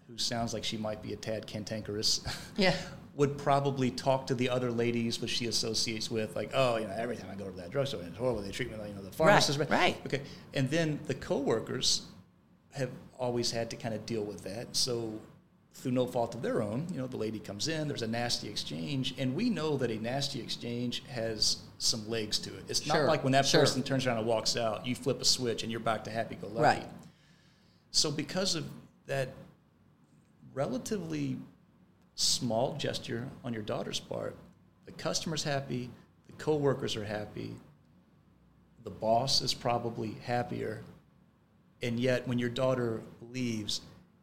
who 0.07 0.17
sounds 0.17 0.53
like 0.53 0.63
she 0.63 0.77
might 0.77 1.01
be 1.01 1.13
a 1.13 1.15
tad 1.15 1.45
cantankerous, 1.45 2.21
yeah. 2.57 2.73
would 3.15 3.37
probably 3.37 3.91
talk 3.91 4.27
to 4.27 4.35
the 4.35 4.49
other 4.49 4.71
ladies 4.71 5.19
which 5.19 5.31
she 5.31 5.47
associates 5.47 6.09
with, 6.09 6.35
like, 6.35 6.51
oh, 6.53 6.77
you 6.77 6.87
know, 6.87 6.95
every 6.97 7.17
time 7.17 7.29
I 7.31 7.35
go 7.35 7.45
to 7.45 7.57
that 7.57 7.71
drugstore, 7.71 8.01
it's 8.03 8.17
horrible. 8.17 8.41
They 8.41 8.51
treat 8.51 8.71
me 8.71 8.77
like, 8.77 8.89
you 8.89 8.95
know, 8.95 9.01
the 9.01 9.11
pharmacist. 9.11 9.59
right. 9.59 9.69
right. 9.69 9.97
Okay. 10.05 10.21
And 10.53 10.69
then 10.69 10.99
the 11.07 11.13
coworkers 11.13 12.03
have 12.71 12.89
always 13.17 13.51
had 13.51 13.69
to 13.71 13.75
kind 13.75 13.93
of 13.93 14.05
deal 14.05 14.23
with 14.23 14.43
that. 14.43 14.75
So 14.75 15.19
through 15.73 15.91
no 15.91 16.07
fault 16.07 16.35
of 16.35 16.41
their 16.41 16.61
own, 16.61 16.87
you 16.91 16.97
know, 16.97 17.07
the 17.07 17.17
lady 17.17 17.39
comes 17.39 17.67
in, 17.67 17.87
there's 17.87 18.01
a 18.01 18.07
nasty 18.07 18.49
exchange, 18.49 19.13
and 19.17 19.35
we 19.35 19.49
know 19.49 19.77
that 19.77 19.91
a 19.91 19.97
nasty 19.97 20.39
exchange 20.39 21.03
has 21.09 21.57
some 21.77 22.07
legs 22.09 22.39
to 22.39 22.49
it. 22.57 22.63
It's 22.67 22.87
not 22.87 23.05
like 23.05 23.23
when 23.23 23.33
that 23.33 23.45
sure. 23.45 23.61
person 23.61 23.83
turns 23.83 24.07
around 24.07 24.17
and 24.17 24.25
walks 24.25 24.57
out, 24.57 24.87
you 24.87 24.95
flip 24.95 25.21
a 25.21 25.25
switch 25.25 25.63
and 25.63 25.71
you're 25.71 25.79
back 25.79 26.03
to 26.05 26.11
happy 26.11 26.35
go 26.35 26.47
lucky. 26.47 26.61
Right. 26.79 26.89
So 27.91 28.09
because 28.09 28.55
of 28.55 28.65
that 29.05 29.29
relatively 30.57 31.37
small 32.15 32.75
gesture 32.77 33.27
on 33.43 33.53
your 33.53 33.61
daughter's 33.61 33.99
part, 33.99 34.35
the 34.87 34.91
customer's 34.93 35.43
happy, 35.43 35.87
the 36.25 36.33
coworkers 36.33 36.95
are 36.95 37.05
happy, 37.05 37.55
the 38.83 38.89
boss 38.89 39.41
is 39.41 39.53
probably 39.53 40.15
happier, 40.23 40.81
and 41.83 41.99
yet 41.99 42.27
when 42.27 42.39
your 42.39 42.49
daughter 42.49 43.01
leaves, 43.31 43.81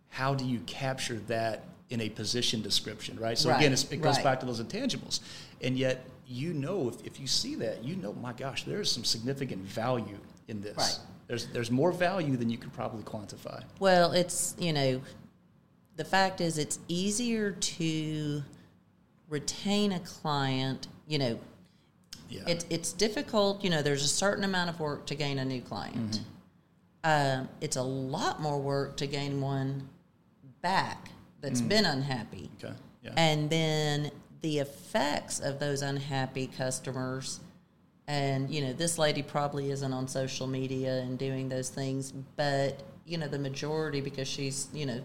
how 0.09 0.35
do 0.35 0.45
you 0.45 0.59
capture 0.67 1.21
that 1.29 1.63
in 1.91 2.01
a 2.01 2.09
position 2.09 2.61
description, 2.63 3.17
right? 3.21 3.39
So 3.39 3.51
Right, 3.51 3.61
again, 3.61 3.73
it's, 3.73 3.85
it 3.93 3.99
goes 3.99 4.17
right. 4.17 4.25
back 4.25 4.41
to 4.41 4.47
those 4.47 4.61
intangibles, 4.61 5.21
and 5.61 5.79
yet 5.79 6.05
you 6.27 6.53
know 6.53 6.89
if, 6.89 7.07
if 7.07 7.21
you 7.21 7.29
see 7.29 7.55
that, 7.57 7.85
you 7.85 7.95
know, 7.95 8.13
my 8.15 8.33
gosh, 8.33 8.65
there 8.65 8.81
is 8.81 8.91
some 8.91 9.05
significant 9.05 9.61
value 9.61 10.19
in 10.49 10.61
this. 10.61 10.77
Right. 10.77 10.99
There's 11.29 11.47
there's 11.49 11.71
more 11.71 11.93
value 11.93 12.37
than 12.37 12.51
you 12.51 12.59
could 12.59 12.73
probably 12.73 13.03
quantify. 13.05 13.63
Well, 13.79 14.13
it's, 14.13 14.55
you 14.59 14.73
know, 14.73 15.01
the 15.97 16.05
fact 16.05 16.41
is 16.41 16.59
it's 16.59 16.79
easier 16.89 17.53
to 17.53 18.43
retain 19.29 19.93
a 19.93 20.01
client, 20.01 20.89
you 21.07 21.19
know, 21.19 21.39
Yeah. 22.29 22.43
It's 22.49 22.67
it's 22.71 22.93
difficult. 22.93 23.63
You 23.63 23.71
know, 23.71 23.83
there's 23.83 24.03
a 24.03 24.09
certain 24.09 24.45
amount 24.45 24.71
of 24.71 24.81
work 24.81 25.07
to 25.07 25.15
gain 25.15 25.39
a 25.39 25.45
new 25.45 25.61
client. 25.61 26.21
Um, 27.05 27.49
it's 27.61 27.77
a 27.77 27.83
lot 27.83 28.41
more 28.41 28.59
work 28.59 28.97
to 28.97 29.07
gain 29.07 29.41
one 29.41 29.89
back 30.63 31.11
that's 31.43 31.61
been 31.61 31.85
unhappy, 31.85 32.51
okay. 32.63 32.73
Yeah. 33.03 33.13
and 33.19 33.51
then 33.51 34.11
the 34.41 34.59
effects 34.61 35.39
of 35.39 35.59
those 35.61 35.83
unhappy 35.83 36.47
customers. 36.47 37.41
And 38.09 38.51
you 38.51 38.63
know, 38.63 38.73
this 38.73 38.99
lady 38.99 39.23
probably 39.23 39.71
isn't 39.71 39.93
on 39.93 40.09
social 40.09 40.47
media 40.47 41.01
and 41.01 41.19
doing 41.19 41.49
those 41.51 41.69
things, 41.69 42.13
but 42.37 42.83
you 43.05 43.19
know, 43.19 43.29
the 43.29 43.39
majority 43.39 44.01
because 44.01 44.27
she's 44.27 44.69
you 44.73 44.87
know 44.87 45.01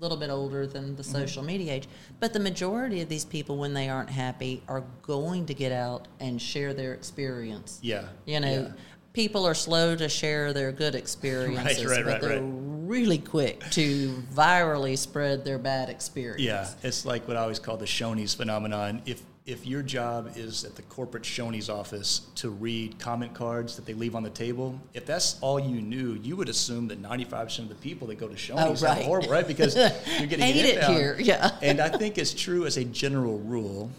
little 0.00 0.16
bit 0.16 0.30
older 0.30 0.66
than 0.66 0.96
the 0.96 1.02
Mm-hmm. 1.02 1.12
social 1.12 1.42
media 1.42 1.74
age. 1.74 1.88
But 2.20 2.32
the 2.32 2.40
majority 2.40 3.00
of 3.00 3.08
these 3.08 3.24
people, 3.24 3.56
when 3.56 3.74
they 3.74 3.88
aren't 3.88 4.10
happy, 4.10 4.62
are 4.68 4.84
going 5.02 5.46
to 5.46 5.54
get 5.54 5.72
out 5.72 6.08
and 6.20 6.40
share 6.40 6.74
their 6.74 6.94
experience. 6.94 7.78
Yeah. 7.82 8.04
You 8.26 8.40
know, 8.40 8.62
yeah. 8.62 8.72
people 9.12 9.46
are 9.46 9.54
slow 9.54 9.94
to 9.96 10.08
share 10.08 10.52
their 10.52 10.72
good 10.72 10.94
experiences, 11.02 11.84
right, 11.86 12.04
but 12.04 12.12
right, 12.12 12.20
they're 12.20 12.40
right. 12.40 12.52
really 12.86 13.18
quick 13.18 13.60
to 13.70 14.22
virally 14.34 14.98
spread 14.98 15.44
their 15.44 15.58
bad 15.58 15.88
experience. 15.90 16.42
Yeah, 16.42 16.68
it's 16.82 17.04
like 17.06 17.26
what 17.28 17.36
I 17.36 17.40
always 17.40 17.58
call 17.58 17.76
the 17.76 17.86
Shoney's 17.86 18.34
phenomenon. 18.34 19.02
If 19.06 19.22
if 19.46 19.66
your 19.66 19.82
job 19.82 20.32
is 20.36 20.64
at 20.64 20.74
the 20.74 20.82
corporate 20.82 21.22
Shoney's 21.22 21.68
office 21.68 22.20
to 22.36 22.48
read 22.48 22.98
comment 22.98 23.34
cards 23.34 23.76
that 23.76 23.84
they 23.84 23.92
leave 23.92 24.16
on 24.16 24.22
the 24.22 24.30
table, 24.30 24.80
if 24.94 25.04
that's 25.04 25.38
all 25.42 25.60
you 25.60 25.82
knew, 25.82 26.14
you 26.22 26.34
would 26.36 26.48
assume 26.48 26.88
that 26.88 26.98
ninety 26.98 27.24
five 27.24 27.48
percent 27.48 27.70
of 27.70 27.76
the 27.76 27.82
people 27.82 28.06
that 28.08 28.14
go 28.18 28.26
to 28.26 28.34
oh, 28.34 28.36
Shoney's 28.36 28.82
Oh, 28.82 28.86
have 28.86 28.96
right. 28.96 29.04
horrible, 29.04 29.28
right? 29.28 29.46
Because 29.46 29.76
you're 30.18 30.26
getting 30.26 30.40
Hate 30.40 30.76
it 30.76 30.84
here, 30.84 31.16
yeah. 31.18 31.58
and 31.60 31.80
I 31.80 31.90
think 31.90 32.16
it's 32.16 32.32
true 32.32 32.64
as 32.64 32.78
a 32.78 32.84
general 32.84 33.38
rule 33.40 33.90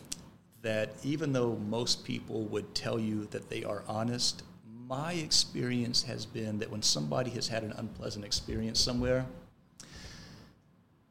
that 0.64 0.90
even 1.04 1.32
though 1.32 1.56
most 1.70 2.04
people 2.06 2.46
would 2.46 2.74
tell 2.74 3.00
you 3.00 3.26
that 3.26 3.50
they 3.52 3.64
are 3.64 3.84
honest, 3.88 4.42
my 4.88 5.14
experience 5.14 6.02
has 6.04 6.26
been 6.26 6.58
that 6.58 6.72
when 6.72 6.82
somebody 6.82 7.30
has 7.32 7.48
had 7.48 7.64
an 7.64 7.72
unpleasant 7.78 8.26
experience 8.26 8.80
somewhere, 8.80 9.28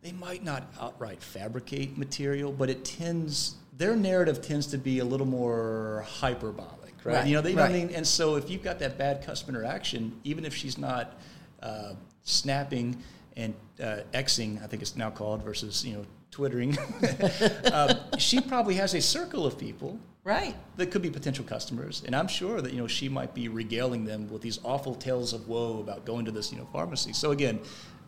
they 0.02 0.10
might 0.10 0.42
not 0.42 0.64
outright 0.80 1.22
fabricate 1.22 1.96
material, 1.96 2.50
but 2.50 2.68
it 2.68 2.84
tends 2.84 3.54
their 3.76 3.96
narrative 3.96 4.40
tends 4.40 4.66
to 4.68 4.78
be 4.78 5.00
a 5.00 5.04
little 5.04 5.26
more 5.26 6.04
hyperbolic, 6.06 6.94
right? 7.04 7.16
Right, 7.16 7.26
You 7.26 7.34
know, 7.34 7.40
they, 7.42 7.54
what 7.54 7.70
I 7.70 7.72
mean. 7.72 7.90
And 7.90 8.06
so 8.06 8.36
if 8.36 8.48
you've 8.48 8.62
got 8.62 8.78
that 8.78 8.96
bad 8.98 9.24
customer 9.24 9.58
interaction, 9.58 10.18
even 10.24 10.44
if 10.44 10.54
she's 10.54 10.78
not 10.78 11.14
uh, 11.62 11.94
snapping 12.22 13.02
and 13.36 13.54
uh, 13.82 13.98
xing, 14.12 14.62
I 14.62 14.66
think 14.66 14.82
it's 14.82 14.96
now 14.96 15.10
called 15.10 15.42
versus 15.42 15.84
you 15.84 15.94
know 15.94 16.06
twittering, 16.30 16.76
uh, 16.78 17.94
she 18.18 18.40
probably 18.40 18.74
has 18.76 18.94
a 18.94 19.00
circle 19.00 19.46
of 19.46 19.58
people 19.58 19.98
Right. 20.24 20.54
that 20.76 20.90
could 20.90 21.02
be 21.02 21.10
potential 21.10 21.44
customers, 21.44 22.02
and 22.06 22.16
I'm 22.16 22.28
sure 22.28 22.62
that 22.62 22.72
you 22.72 22.78
know 22.78 22.86
she 22.86 23.10
might 23.10 23.34
be 23.34 23.48
regaling 23.48 24.06
them 24.06 24.28
with 24.30 24.40
these 24.40 24.58
awful 24.64 24.94
tales 24.94 25.34
of 25.34 25.48
woe 25.48 25.80
about 25.80 26.06
going 26.06 26.24
to 26.24 26.30
this 26.30 26.50
you 26.50 26.58
know 26.58 26.66
pharmacy. 26.72 27.12
So 27.12 27.32
again, 27.32 27.60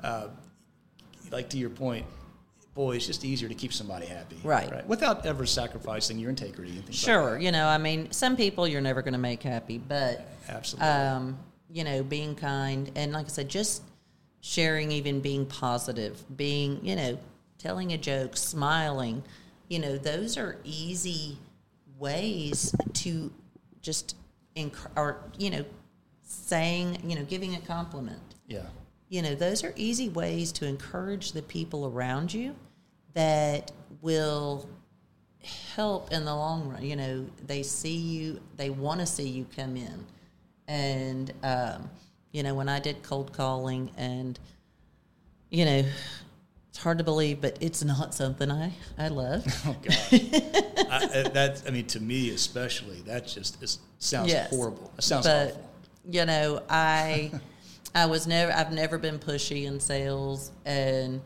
uh, 0.03 0.29
like 1.31 1.51
to 1.51 1.59
your 1.59 1.69
point, 1.71 2.07
boy, 2.77 2.95
it's 2.95 3.07
just 3.07 3.25
easier 3.25 3.49
to 3.49 3.55
keep 3.55 3.73
somebody 3.73 4.07
happy, 4.07 4.37
Right. 4.45 4.87
Without 4.87 5.27
ever 5.27 5.47
sacrificing 5.47 6.19
your 6.19 6.31
integrity 6.31 6.73
and 6.73 6.85
things 6.85 7.03
like 7.03 7.15
Sure. 7.15 7.39
You 7.39 7.51
know, 7.51 7.67
I 7.67 7.79
mean, 7.79 8.13
some 8.13 8.37
people 8.37 8.69
you're 8.69 8.83
never 8.83 9.03
going 9.03 9.15
to 9.15 9.19
make 9.19 9.43
happy, 9.43 9.79
but. 9.79 10.25
Absolutely. 10.49 10.89
um, 10.89 11.39
you 11.73 11.83
know, 11.83 12.05
being 12.05 12.37
kind 12.37 12.93
and 12.95 13.13
like 13.13 13.27
I 13.27 13.29
said, 13.29 13.49
just 13.49 13.83
sharing, 14.41 14.93
even 14.93 15.21
being 15.21 15.47
positive, 15.47 16.23
being, 16.37 16.79
you 16.85 16.95
know, 16.95 17.19
telling 17.59 17.93
a 17.93 17.99
joke, 17.99 18.37
smiling, 18.37 19.25
you 19.69 19.81
know, 19.81 19.97
those 19.99 20.37
are 20.37 20.59
easy 20.63 21.39
ways 21.99 22.73
to 22.93 23.33
just, 23.83 24.15
enc- 24.55 24.91
or, 24.97 25.17
you 25.39 25.51
know, 25.51 25.65
saying, 26.23 26.99
you 27.05 27.17
know, 27.17 27.25
giving 27.25 27.55
a 27.57 27.61
compliment. 27.61 28.21
yeah. 28.47 28.67
You 29.09 29.23
know, 29.23 29.37
those 29.37 29.63
are 29.63 29.73
easy 29.77 30.09
ways 30.09 30.51
to 30.53 30.67
encourage 30.67 31.31
the 31.31 31.43
people 31.43 31.87
around 31.87 32.35
you 32.35 32.57
that 33.17 33.73
will 34.03 34.69
help 35.75 36.13
in 36.13 36.25
the 36.27 36.35
long 36.35 36.69
run. 36.69 36.85
You 36.85 36.97
know, 36.97 37.27
they 37.47 37.63
see 37.63 37.97
you, 37.97 38.41
they 38.57 38.69
want 38.71 39.01
to 39.01 39.07
see 39.07 39.27
you 39.27 39.47
come 39.57 39.77
in. 39.77 40.05
And, 40.69 41.33
um, 41.43 41.89
you 42.33 42.43
know, 42.43 42.55
when 42.55 42.69
I 42.69 42.79
did 42.79 43.03
cold 43.03 43.33
calling, 43.33 43.91
and, 43.97 44.39
you 45.51 45.65
know, 45.65 45.83
it's 46.69 46.79
hard 46.79 46.99
to 46.99 47.05
believe, 47.05 47.41
but 47.41 47.57
it's 47.63 47.83
not 47.83 48.15
something 48.15 48.51
I, 48.51 48.73
I 48.99 49.09
love. 49.09 49.45
Oh 49.67 49.75
God. 49.83 49.97
I, 50.91 51.09
I- 51.25 51.29
that 51.31 51.63
I 51.67 51.71
mean, 51.71 51.87
to 51.87 52.01
me 52.01 52.31
especially, 52.31 53.01
that 53.07 53.27
just 53.27 53.63
is, 53.63 53.79
sounds 53.99 54.29
Yes. 54.29 54.51
horrible. 54.51 54.93
It 54.99 55.03
sounds 55.05 55.27
but, 55.27 55.53
awful. 55.53 55.71
You 56.11 56.27
know, 56.27 56.63
I 56.69 57.33
I 57.95 58.05
was 58.07 58.27
never 58.27 58.53
I've 58.53 58.73
never 58.73 58.99
been 58.99 59.19
pushy 59.19 59.65
in 59.65 59.81
sales 59.81 60.53
and 60.67 61.23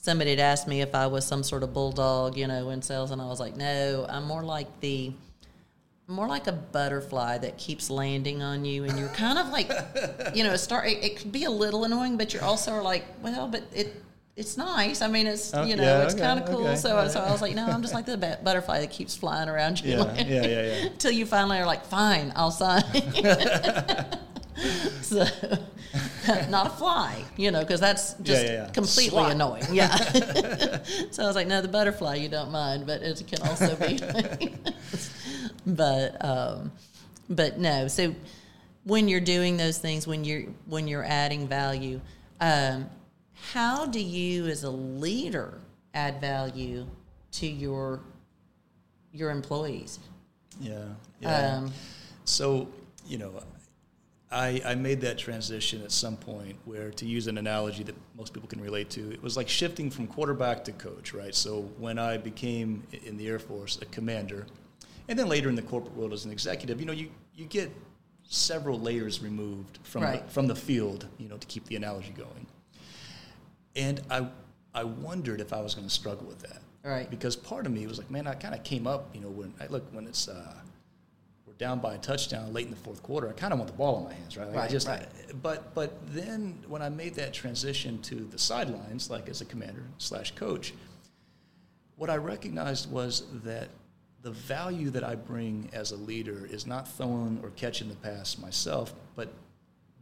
somebody 0.00 0.30
had 0.30 0.40
asked 0.40 0.66
me 0.66 0.80
if 0.80 0.94
I 0.94 1.06
was 1.06 1.26
some 1.26 1.42
sort 1.42 1.62
of 1.62 1.72
bulldog, 1.74 2.36
you 2.36 2.46
know, 2.46 2.70
in 2.70 2.82
sales 2.82 3.10
and 3.10 3.20
I 3.20 3.26
was 3.26 3.40
like, 3.40 3.56
No, 3.56 4.06
I'm 4.08 4.24
more 4.24 4.42
like 4.42 4.80
the 4.80 5.12
more 6.06 6.26
like 6.26 6.48
a 6.48 6.52
butterfly 6.52 7.38
that 7.38 7.56
keeps 7.56 7.88
landing 7.88 8.42
on 8.42 8.64
you 8.64 8.82
and 8.82 8.98
you're 8.98 9.08
kind 9.10 9.38
of 9.38 9.48
like 9.50 9.70
you 10.34 10.42
know, 10.42 10.52
it 10.52 10.58
start 10.58 10.86
it, 10.88 11.04
it 11.04 11.16
could 11.18 11.30
be 11.32 11.44
a 11.44 11.50
little 11.50 11.84
annoying, 11.84 12.16
but 12.16 12.34
you're 12.34 12.44
also 12.44 12.82
like, 12.82 13.04
well, 13.22 13.46
but 13.46 13.62
it 13.74 14.02
it's 14.36 14.56
nice. 14.56 15.02
I 15.02 15.08
mean, 15.08 15.26
it's 15.26 15.52
Oh, 15.52 15.64
you 15.64 15.76
know, 15.76 15.82
yeah, 15.82 16.02
it's 16.04 16.14
okay, 16.14 16.22
kind 16.22 16.40
of 16.40 16.46
cool. 16.46 16.66
okay. 16.66 16.76
So, 16.76 17.06
so 17.08 17.20
I 17.20 17.30
was 17.30 17.42
like, 17.42 17.54
no, 17.54 17.66
I'm 17.66 17.82
just 17.82 17.92
like 17.92 18.06
the 18.06 18.16
butterfly 18.42 18.80
that 18.80 18.90
keeps 18.90 19.14
flying 19.14 19.48
around 19.50 19.82
you. 19.82 19.90
Yeah, 19.98 20.14
yeah, 20.14 20.24
yeah, 20.24 20.46
yeah. 20.46 20.86
Until 20.92 21.10
you 21.10 21.26
finally 21.26 21.58
are 21.58 21.66
like, 21.66 21.84
fine, 21.84 22.32
I'll 22.34 22.50
sign. 22.50 22.82
so, 25.02 25.24
not 26.50 26.66
a 26.66 26.70
fly, 26.70 27.24
you 27.36 27.50
know, 27.50 27.60
because 27.60 27.80
that's 27.80 28.14
just 28.14 28.44
yeah, 28.44 28.52
yeah. 28.52 28.70
completely 28.70 29.10
Swat. 29.10 29.32
annoying. 29.32 29.64
Yeah. 29.72 29.94
so 31.10 31.22
I 31.22 31.26
was 31.26 31.36
like, 31.36 31.46
no, 31.46 31.60
the 31.62 31.68
butterfly 31.68 32.16
you 32.16 32.28
don't 32.28 32.50
mind, 32.50 32.86
but 32.86 33.02
it 33.02 33.22
can 33.26 33.42
also 33.48 33.76
be. 33.76 33.98
but 35.66 36.24
um, 36.24 36.72
but 37.28 37.58
no. 37.58 37.88
So 37.88 38.14
when 38.84 39.08
you're 39.08 39.20
doing 39.20 39.56
those 39.56 39.78
things, 39.78 40.06
when 40.06 40.24
you're 40.24 40.44
when 40.66 40.88
you're 40.88 41.04
adding 41.04 41.48
value, 41.48 42.00
um, 42.40 42.88
how 43.52 43.86
do 43.86 44.00
you 44.00 44.46
as 44.46 44.64
a 44.64 44.70
leader 44.70 45.58
add 45.94 46.20
value 46.20 46.86
to 47.32 47.46
your 47.46 48.00
your 49.12 49.30
employees? 49.30 49.98
Yeah. 50.60 50.84
Yeah. 51.20 51.56
Um, 51.56 51.72
So, 52.24 52.68
you 53.06 53.18
know, 53.18 53.32
I, 54.32 54.62
I 54.64 54.74
made 54.76 55.00
that 55.00 55.18
transition 55.18 55.82
at 55.82 55.90
some 55.90 56.16
point 56.16 56.56
where, 56.64 56.90
to 56.92 57.06
use 57.06 57.26
an 57.26 57.36
analogy 57.36 57.82
that 57.82 57.96
most 58.16 58.32
people 58.32 58.48
can 58.48 58.60
relate 58.60 58.88
to, 58.90 59.10
it 59.10 59.20
was 59.22 59.36
like 59.36 59.48
shifting 59.48 59.90
from 59.90 60.06
quarterback 60.06 60.64
to 60.66 60.72
coach, 60.72 61.12
right? 61.12 61.34
So, 61.34 61.62
when 61.78 61.98
I 61.98 62.16
became 62.16 62.84
in 63.04 63.16
the 63.16 63.26
Air 63.26 63.40
Force 63.40 63.78
a 63.82 63.86
commander, 63.86 64.46
and 65.08 65.18
then 65.18 65.28
later 65.28 65.48
in 65.48 65.56
the 65.56 65.62
corporate 65.62 65.96
world 65.96 66.12
as 66.12 66.24
an 66.24 66.30
executive, 66.30 66.78
you 66.78 66.86
know, 66.86 66.92
you, 66.92 67.10
you 67.34 67.46
get 67.46 67.72
several 68.22 68.78
layers 68.78 69.20
removed 69.20 69.80
from, 69.82 70.02
Right. 70.04 70.24
the, 70.24 70.32
from 70.32 70.46
the 70.46 70.54
field, 70.54 71.06
you 71.18 71.28
know, 71.28 71.36
to 71.36 71.46
keep 71.48 71.64
the 71.66 71.74
analogy 71.74 72.12
going. 72.16 72.46
And 73.74 74.00
I, 74.10 74.28
I 74.74 74.84
wondered 74.84 75.40
if 75.40 75.52
I 75.52 75.60
was 75.60 75.74
going 75.74 75.86
to 75.88 75.92
struggle 75.92 76.26
with 76.26 76.38
that. 76.40 76.62
Right. 76.84 77.10
Because 77.10 77.34
part 77.34 77.66
of 77.66 77.72
me 77.72 77.86
was 77.88 77.98
like, 77.98 78.10
man, 78.10 78.28
I 78.28 78.34
kind 78.34 78.54
of 78.54 78.62
came 78.62 78.86
up, 78.86 79.12
you 79.14 79.20
know, 79.20 79.28
when 79.28 79.52
I 79.60 79.66
look 79.66 79.84
when 79.92 80.06
it's 80.06 80.28
uh, 80.28 80.54
down 81.60 81.78
by 81.78 81.94
a 81.94 81.98
touchdown 81.98 82.54
late 82.54 82.64
in 82.64 82.70
the 82.70 82.76
fourth 82.78 83.02
quarter, 83.02 83.28
I 83.28 83.32
kind 83.32 83.52
of 83.52 83.58
want 83.58 83.70
the 83.70 83.76
ball 83.76 83.98
in 83.98 84.04
my 84.04 84.14
hands, 84.14 84.34
right? 84.38 84.48
Like 84.48 84.56
I 84.56 84.66
just, 84.66 84.88
right. 84.88 85.06
but 85.42 85.74
but 85.74 85.92
then 86.06 86.58
when 86.66 86.80
I 86.80 86.88
made 86.88 87.14
that 87.16 87.34
transition 87.34 88.00
to 88.02 88.14
the 88.14 88.38
sidelines, 88.38 89.10
like 89.10 89.28
as 89.28 89.42
a 89.42 89.44
commander 89.44 89.84
slash 89.98 90.34
coach, 90.34 90.72
what 91.96 92.08
I 92.08 92.16
recognized 92.16 92.90
was 92.90 93.24
that 93.44 93.68
the 94.22 94.30
value 94.30 94.88
that 94.88 95.04
I 95.04 95.14
bring 95.14 95.68
as 95.74 95.92
a 95.92 95.96
leader 95.96 96.48
is 96.50 96.66
not 96.66 96.88
throwing 96.88 97.38
or 97.42 97.50
catching 97.50 97.90
the 97.90 97.96
pass 97.96 98.38
myself, 98.38 98.94
but 99.14 99.28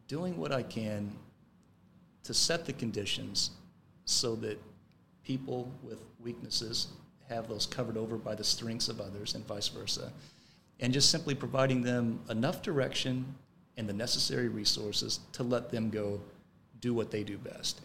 doing 0.07 0.37
what 0.37 0.53
I 0.53 0.62
can 0.62 1.12
to 2.23 2.35
set 2.35 2.66
the 2.66 2.73
conditions 2.73 3.51
so 4.05 4.37
that 4.37 4.62
people 5.25 5.73
with 5.83 5.99
weaknesses 6.21 6.87
have 7.29 7.49
those 7.49 7.66
covered 7.66 7.97
over 7.97 8.16
by 8.16 8.37
the 8.37 8.44
strengths 8.44 8.88
of 8.88 9.01
others 9.01 9.35
and 9.35 9.44
vice 9.44 9.68
versa. 9.68 10.12
And 10.81 10.93
just 10.93 11.11
simply 11.11 11.35
providing 11.35 11.83
them 11.83 12.21
enough 12.31 12.62
direction 12.62 13.35
and 13.77 13.88
the 13.88 13.93
necessary 13.93 14.49
resources 14.49 15.21
to 15.33 15.43
let 15.43 15.71
them 15.71 15.91
go 15.91 16.21
do 16.81 16.95
what 16.95 17.11
they 17.11 17.23
do 17.23 17.38
best. 17.38 17.81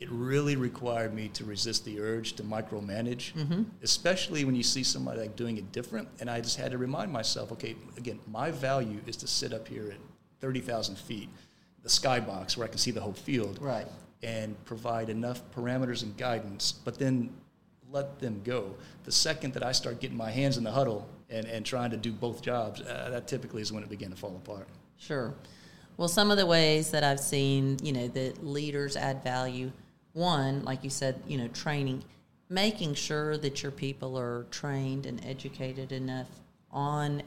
It 0.00 0.08
really 0.10 0.56
required 0.56 1.12
me 1.12 1.28
to 1.34 1.44
resist 1.44 1.84
the 1.84 2.00
urge 2.00 2.32
to 2.34 2.42
micromanage, 2.42 3.34
mm-hmm. 3.34 3.64
especially 3.82 4.46
when 4.46 4.54
you 4.54 4.62
see 4.62 4.82
somebody 4.82 5.20
like 5.20 5.36
doing 5.36 5.58
it 5.58 5.72
different. 5.72 6.08
And 6.20 6.30
I 6.30 6.40
just 6.40 6.56
had 6.56 6.70
to 6.70 6.78
remind 6.78 7.12
myself, 7.12 7.52
okay, 7.52 7.76
again, 7.98 8.18
my 8.26 8.50
value 8.50 9.00
is 9.06 9.16
to 9.16 9.26
sit 9.26 9.52
up 9.52 9.68
here 9.68 9.90
at 9.90 9.98
30,000 10.40 10.96
feet, 10.96 11.28
the 11.82 11.90
skybox 11.90 12.56
where 12.56 12.66
I 12.66 12.68
can 12.68 12.78
see 12.78 12.90
the 12.90 13.00
whole 13.02 13.12
field 13.12 13.58
Right. 13.60 13.86
and 14.22 14.62
provide 14.64 15.10
enough 15.10 15.42
parameters 15.54 16.02
and 16.02 16.16
guidance, 16.16 16.72
but 16.72 16.98
then 16.98 17.34
let 17.90 18.20
them 18.20 18.40
go. 18.42 18.74
The 19.04 19.12
second 19.12 19.52
that 19.54 19.62
I 19.62 19.72
start 19.72 20.00
getting 20.00 20.16
my 20.16 20.30
hands 20.30 20.56
in 20.56 20.64
the 20.64 20.70
huddle 20.70 21.08
and, 21.30 21.46
and 21.46 21.64
trying 21.64 21.90
to 21.90 21.96
do 21.96 22.12
both 22.12 22.42
jobs, 22.42 22.80
uh, 22.80 23.08
that 23.10 23.26
typically 23.26 23.62
is 23.62 23.72
when 23.72 23.82
it 23.82 23.88
began 23.88 24.10
to 24.10 24.16
fall 24.16 24.36
apart. 24.36 24.66
Sure. 24.98 25.34
Well, 25.96 26.08
some 26.08 26.30
of 26.30 26.36
the 26.36 26.46
ways 26.46 26.90
that 26.90 27.04
I've 27.04 27.20
seen, 27.20 27.78
you 27.82 27.92
know, 27.92 28.08
that 28.08 28.44
leaders 28.44 28.96
add 28.96 29.22
value, 29.22 29.70
one, 30.12 30.64
like 30.64 30.82
you 30.82 30.90
said, 30.90 31.20
you 31.26 31.38
know, 31.38 31.48
training, 31.48 32.02
making 32.48 32.94
sure 32.94 33.36
that 33.38 33.62
your 33.62 33.72
people 33.72 34.18
are 34.18 34.46
trained 34.50 35.06
and 35.06 35.24
educated 35.24 35.92
enough 35.92 36.28
on 36.70 37.22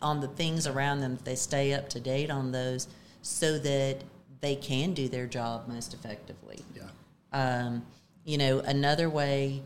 on 0.00 0.20
the 0.20 0.28
things 0.28 0.66
around 0.66 1.00
them, 1.00 1.16
they 1.22 1.36
stay 1.36 1.72
up 1.74 1.88
to 1.88 2.00
date 2.00 2.28
on 2.28 2.50
those 2.50 2.88
so 3.22 3.56
that 3.58 3.98
they 4.40 4.56
can 4.56 4.94
do 4.94 5.08
their 5.08 5.26
job 5.26 5.68
most 5.68 5.94
effectively. 5.94 6.60
Yeah. 6.74 6.88
Um, 7.32 7.82
You 8.24 8.38
know, 8.38 8.60
another 8.60 9.08
way 9.10 9.62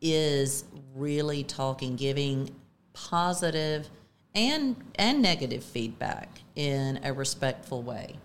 is 0.00 0.64
really 0.94 1.42
talking, 1.44 1.96
giving 1.96 2.50
positive 2.92 3.88
and 4.34 4.76
and 4.96 5.22
negative 5.22 5.64
feedback 5.64 6.40
in 6.54 7.00
a 7.02 7.12
respectful 7.12 7.82
way. 7.82 8.16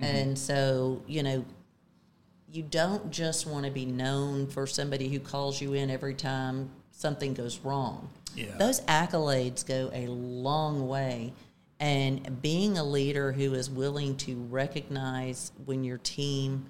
Mm-hmm. 0.00 0.04
And 0.16 0.38
so, 0.38 1.02
you 1.06 1.22
know, 1.22 1.44
you 2.50 2.62
don't 2.62 3.10
just 3.10 3.46
want 3.46 3.64
to 3.64 3.70
be 3.70 3.86
known 3.86 4.46
for 4.46 4.66
somebody 4.66 5.08
who 5.08 5.20
calls 5.20 5.60
you 5.60 5.74
in 5.74 5.90
every 5.90 6.14
time 6.14 6.70
something 6.90 7.34
goes 7.34 7.58
wrong. 7.60 8.10
Yeah. 8.34 8.56
Those 8.58 8.80
accolades 8.82 9.66
go 9.66 9.90
a 9.92 10.06
long 10.06 10.88
way. 10.88 11.32
And 11.80 12.40
being 12.40 12.78
a 12.78 12.84
leader 12.84 13.32
who 13.32 13.52
is 13.54 13.68
willing 13.68 14.16
to 14.18 14.36
recognize 14.48 15.52
when 15.64 15.84
your 15.84 15.98
team, 15.98 16.66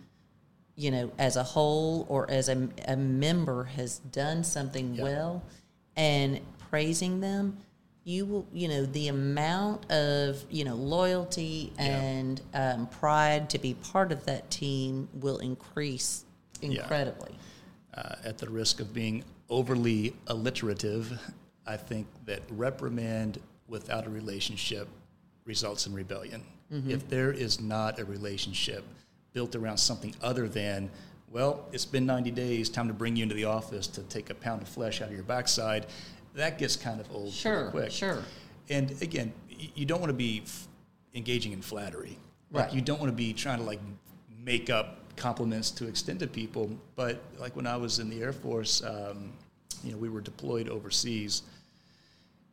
you 0.77 0.91
know, 0.91 1.13
as 1.19 1.37
a 1.37 1.43
whole 1.43 2.07
or 2.09 2.29
as 2.31 2.49
a, 2.49 2.69
a 2.89 2.97
member 2.97 3.65
has 3.65 3.99
done 3.99 4.43
something 4.45 4.95
Yeah. 4.95 5.03
well 5.03 5.43
and 5.97 6.41
praising 6.79 7.21
them, 7.21 7.57
you 8.03 8.27
will, 8.27 8.45
you 8.53 8.67
know, 8.67 8.85
the 8.87 9.07
amount 9.07 9.89
of, 9.93 10.45
you 10.51 10.65
know, 10.65 10.75
loyalty 10.75 11.73
Yeah. 11.79 11.85
and 11.85 12.41
um, 12.53 12.89
pride 12.89 13.49
to 13.51 13.61
be 13.61 13.75
part 13.75 14.11
of 14.11 14.25
that 14.25 14.51
team 14.51 15.09
will 15.15 15.39
increase 15.39 16.25
incredibly. 16.63 17.37
uh, 17.97 18.17
at 18.25 18.39
the 18.39 18.51
risk 18.51 18.81
of 18.81 18.93
being 18.93 19.23
overly 19.49 20.17
alliterative, 20.27 21.17
I 21.65 21.77
think 21.77 22.09
that 22.25 22.41
reprimand 22.51 23.39
without 23.69 24.05
a 24.05 24.11
relationship 24.11 24.89
results 25.45 25.87
in 25.87 25.95
rebellion. 25.95 26.43
If 26.89 27.09
there 27.09 27.31
is 27.31 27.61
not 27.61 28.01
a 28.01 28.05
relationship 28.05 28.83
built 29.33 29.55
around 29.55 29.77
something 29.77 30.13
other 30.21 30.49
than, 30.49 30.91
well, 31.31 31.69
it's 31.71 31.85
been 31.85 32.05
90 32.05 32.33
days, 32.33 32.69
time 32.69 32.89
to 32.89 32.95
bring 32.95 33.15
you 33.15 33.23
into 33.23 33.37
the 33.37 33.45
office 33.45 33.87
to 33.89 34.03
take 34.03 34.29
a 34.31 34.35
pound 34.35 34.61
of 34.63 34.67
flesh 34.69 35.01
out 35.01 35.07
of 35.11 35.15
your 35.15 35.23
backside, 35.23 35.87
that 36.35 36.59
gets 36.59 36.77
kind 36.77 37.01
of 37.01 37.11
old 37.13 37.33
Sure, 37.33 37.71
pretty 37.71 37.87
quick. 37.87 37.91
sure. 37.93 38.23
And 38.69 38.91
again, 39.03 39.33
you 39.75 39.87
don't 39.87 40.01
want 40.01 40.11
to 40.11 40.17
be 40.17 40.43
f- 40.45 40.67
engaging 41.15 41.53
in 41.53 41.63
flattery. 41.63 42.19
Like 42.51 42.67
Right. 42.67 42.75
you 42.75 42.81
don't 42.81 42.99
want 43.01 43.11
to 43.11 43.17
be 43.17 43.33
trying 43.33 43.59
to 43.59 43.65
like 43.65 43.81
make 44.45 44.71
up 44.71 44.99
compliments 45.17 45.71
to 45.73 45.87
extend 45.87 46.21
to 46.21 46.27
people. 46.27 46.71
But 46.97 47.21
like 47.39 47.55
when 47.57 47.67
I 47.67 47.77
was 47.77 47.99
in 47.99 48.09
the 48.11 48.21
Air 48.23 48.33
Force, 48.33 48.83
um, 48.83 49.33
you 49.83 49.93
know, 49.93 49.99
we 49.99 50.09
were 50.09 50.21
deployed 50.21 50.69
overseas, 50.69 51.43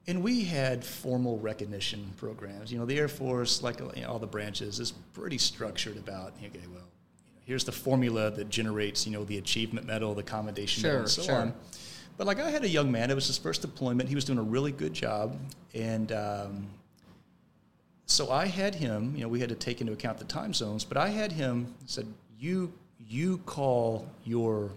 and 0.07 0.21
we 0.23 0.43
had 0.43 0.83
formal 0.83 1.39
recognition 1.39 2.11
programs. 2.17 2.71
You 2.71 2.79
know, 2.79 2.85
the 2.85 2.97
Air 2.99 3.07
Force, 3.07 3.61
like 3.63 3.79
you 3.79 4.01
know, 4.03 4.09
all 4.09 4.19
the 4.19 4.27
branches, 4.27 4.79
is 4.79 4.91
pretty 5.13 5.37
structured 5.37 5.97
about 5.97 6.33
okay, 6.39 6.49
well, 6.67 6.67
you 6.69 6.75
know, 6.75 7.41
here's 7.45 7.63
the 7.63 7.71
formula 7.71 8.31
that 8.31 8.49
generates 8.49 9.05
you 9.07 9.13
know 9.13 9.23
the 9.23 9.37
achievement 9.37 9.85
medal, 9.87 10.13
the 10.13 10.23
commendation 10.23 10.83
medal, 10.83 10.95
Sure, 10.97 11.01
and 11.01 11.09
so 11.09 11.21
sure. 11.23 11.35
on. 11.35 11.53
But 12.21 12.27
like 12.27 12.39
I 12.39 12.51
had 12.51 12.63
a 12.63 12.69
young 12.69 12.91
man, 12.91 13.09
it 13.09 13.15
was 13.15 13.25
his 13.25 13.39
first 13.39 13.63
deployment. 13.63 14.07
He 14.07 14.13
was 14.13 14.25
doing 14.25 14.37
a 14.37 14.43
really 14.43 14.71
good 14.71 14.93
job, 14.93 15.35
and 15.73 16.11
um, 16.11 16.67
so 18.05 18.29
I 18.29 18.45
had 18.45 18.75
him. 18.75 19.15
You 19.15 19.23
know, 19.23 19.27
we 19.27 19.39
had 19.39 19.49
to 19.49 19.55
take 19.55 19.81
into 19.81 19.91
account 19.93 20.19
the 20.19 20.25
time 20.25 20.53
zones, 20.53 20.85
but 20.85 20.97
I 20.97 21.07
had 21.07 21.31
him 21.31 21.73
said, 21.87 22.05
"You 22.37 22.71
you 23.09 23.39
call 23.47 24.07
your 24.23 24.69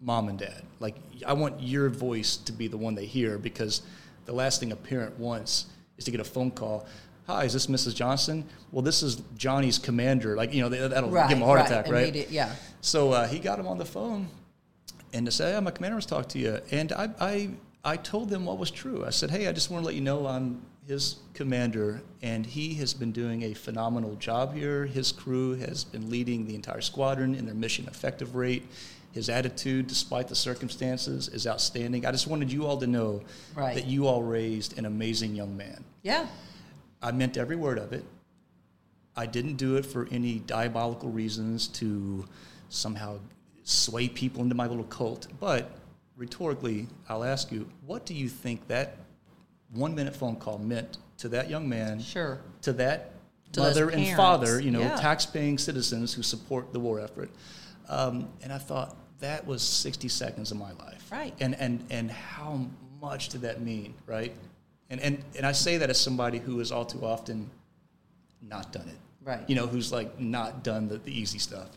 mom 0.00 0.28
and 0.28 0.36
dad. 0.36 0.64
Like 0.80 0.96
I 1.24 1.34
want 1.34 1.62
your 1.62 1.88
voice 1.88 2.36
to 2.38 2.50
be 2.50 2.66
the 2.66 2.78
one 2.78 2.96
they 2.96 3.06
hear 3.06 3.38
because 3.38 3.82
the 4.24 4.32
last 4.32 4.58
thing 4.58 4.72
a 4.72 4.76
parent 4.76 5.16
wants 5.16 5.66
is 5.98 6.04
to 6.06 6.10
get 6.10 6.18
a 6.18 6.24
phone 6.24 6.50
call." 6.50 6.84
Hi, 7.28 7.44
is 7.44 7.52
this 7.52 7.68
Mrs. 7.68 7.94
Johnson? 7.94 8.44
Well, 8.72 8.82
this 8.82 9.04
is 9.04 9.22
Johnny's 9.36 9.78
commander. 9.78 10.34
Like, 10.36 10.52
you 10.52 10.62
know, 10.62 10.68
that'll 10.68 11.12
give 11.12 11.38
him 11.38 11.42
a 11.42 11.46
heart 11.46 11.64
attack, 11.64 11.86
right? 11.86 12.28
Yeah. 12.28 12.52
So 12.80 13.12
uh, 13.12 13.28
he 13.28 13.38
got 13.38 13.60
him 13.60 13.68
on 13.68 13.78
the 13.78 13.84
phone 13.84 14.28
and 15.14 15.24
to 15.24 15.32
say, 15.32 15.52
"Yeah, 15.52 15.60
my 15.60 15.70
commander 15.70 15.94
wants 15.94 16.06
to 16.06 16.14
talk 16.14 16.28
to 16.30 16.38
you." 16.38 16.60
And 16.70 16.92
I, 16.92 17.08
I, 17.20 17.50
I 17.84 17.96
told 17.96 18.28
them 18.28 18.44
what 18.44 18.58
was 18.58 18.70
true. 18.70 19.06
I 19.06 19.10
said, 19.10 19.30
"Hey, 19.30 19.48
I 19.48 19.52
just 19.52 19.70
want 19.70 19.82
to 19.82 19.86
let 19.86 19.94
you 19.94 20.02
know 20.02 20.26
I'm 20.26 20.60
his 20.86 21.16
commander, 21.32 22.02
and 22.20 22.44
he 22.44 22.74
has 22.74 22.92
been 22.92 23.10
doing 23.12 23.42
a 23.44 23.54
phenomenal 23.54 24.16
job 24.16 24.54
here. 24.54 24.84
His 24.84 25.12
crew 25.12 25.54
has 25.56 25.82
been 25.84 26.10
leading 26.10 26.46
the 26.46 26.54
entire 26.54 26.82
squadron 26.82 27.34
in 27.34 27.46
their 27.46 27.54
mission 27.54 27.86
effective 27.86 28.34
rate. 28.34 28.66
His 29.12 29.28
attitude, 29.30 29.86
despite 29.86 30.28
the 30.28 30.34
circumstances, 30.34 31.28
is 31.28 31.46
outstanding. 31.46 32.04
I 32.04 32.10
just 32.10 32.26
wanted 32.26 32.52
you 32.52 32.66
all 32.66 32.76
to 32.78 32.86
know 32.86 33.22
Right. 33.54 33.74
that 33.76 33.86
you 33.86 34.06
all 34.08 34.22
raised 34.22 34.76
an 34.76 34.84
amazing 34.84 35.34
young 35.36 35.56
man." 35.56 35.84
Yeah. 36.02 36.26
I 37.00 37.12
meant 37.12 37.36
every 37.36 37.56
word 37.56 37.78
of 37.78 37.92
it. 37.92 38.04
I 39.16 39.26
didn't 39.26 39.56
do 39.56 39.76
it 39.76 39.86
for 39.86 40.08
any 40.10 40.40
diabolical 40.40 41.08
reasons 41.10 41.68
to 41.68 42.26
somehow 42.68 43.20
sway 43.64 44.08
people 44.08 44.42
into 44.42 44.54
my 44.54 44.66
little 44.66 44.84
cult. 44.84 45.26
But 45.40 45.70
rhetorically, 46.16 46.86
I'll 47.08 47.24
ask 47.24 47.50
you, 47.50 47.68
what 47.84 48.06
do 48.06 48.14
you 48.14 48.28
think 48.28 48.68
that 48.68 48.96
one 49.72 49.94
minute 49.94 50.14
phone 50.14 50.36
call 50.36 50.58
meant 50.58 50.98
to 51.18 51.28
that 51.30 51.50
young 51.50 51.68
man, 51.68 52.00
Sure. 52.00 52.38
to 52.62 52.72
that 52.74 53.12
To 53.52 53.60
mother 53.60 53.88
and 53.90 54.16
father, 54.16 54.60
you 54.60 54.70
know, 54.70 54.80
yeah. 54.80 54.96
tax-paying 54.96 55.58
citizens 55.58 56.14
who 56.14 56.22
support 56.22 56.72
the 56.72 56.78
war 56.80 57.00
effort? 57.00 57.30
Um, 57.88 58.28
and 58.42 58.52
I 58.52 58.58
thought 58.58 58.96
that 59.20 59.46
was 59.46 59.62
60 59.62 60.08
seconds 60.08 60.50
of 60.50 60.58
my 60.58 60.72
life. 60.72 61.10
Right. 61.10 61.34
And, 61.40 61.54
and, 61.58 61.84
and 61.90 62.10
how 62.10 62.66
much 63.00 63.30
did 63.30 63.42
that 63.42 63.60
mean, 63.60 63.94
right? 64.06 64.34
And, 64.90 65.00
and, 65.00 65.22
and 65.36 65.46
I 65.46 65.52
say 65.52 65.78
that 65.78 65.90
as 65.90 65.98
somebody 65.98 66.38
who 66.38 66.58
has 66.58 66.70
all 66.70 66.84
too 66.84 67.04
often 67.04 67.50
not 68.42 68.72
done 68.72 68.88
it. 68.88 68.98
Right. 69.22 69.48
You 69.48 69.56
know, 69.56 69.66
who's 69.66 69.90
like 69.92 70.20
not 70.20 70.62
done 70.62 70.88
the, 70.88 70.98
the 70.98 71.18
easy 71.18 71.38
stuff. 71.38 71.68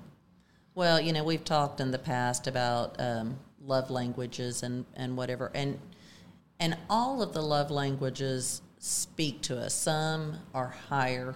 Well, 0.78 1.02
you 1.02 1.12
know, 1.12 1.24
we've 1.24 1.44
talked 1.44 1.80
in 1.80 1.90
the 1.90 1.98
past 1.98 2.46
about 2.46 2.98
um, 3.00 3.40
love 3.60 3.90
languages 3.90 4.62
and, 4.62 4.86
and 4.94 5.18
whatever, 5.18 5.50
and 5.56 5.80
and 6.60 6.78
all 6.88 7.24
of 7.24 7.34
the 7.34 7.42
love 7.42 7.72
languages 7.72 8.62
speak 8.78 9.42
to 9.42 9.58
us. 9.58 9.74
Some 9.74 10.36
are 10.54 10.76
higher 10.88 11.34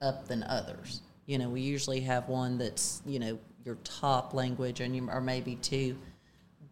up 0.00 0.28
than 0.28 0.44
others. 0.44 1.02
You 1.26 1.38
know, 1.38 1.48
we 1.48 1.60
usually 1.60 2.02
have 2.02 2.28
one 2.28 2.56
that's 2.56 3.02
you 3.04 3.18
know 3.18 3.36
your 3.64 3.78
top 3.82 4.32
language, 4.32 4.78
and 4.78 4.94
you, 4.94 5.10
or 5.10 5.20
maybe 5.20 5.56
two, 5.56 5.98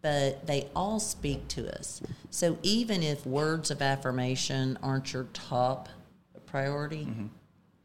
but 0.01 0.47
they 0.47 0.69
all 0.73 1.01
speak 1.01 1.45
to 1.49 1.77
us. 1.77 2.01
So 2.29 2.57
even 2.63 3.03
if 3.03 3.25
words 3.25 3.69
of 3.69 3.81
affirmation 3.81 4.79
aren't 4.81 5.11
your 5.11 5.25
top 5.33 5.89
priority, 6.45 7.05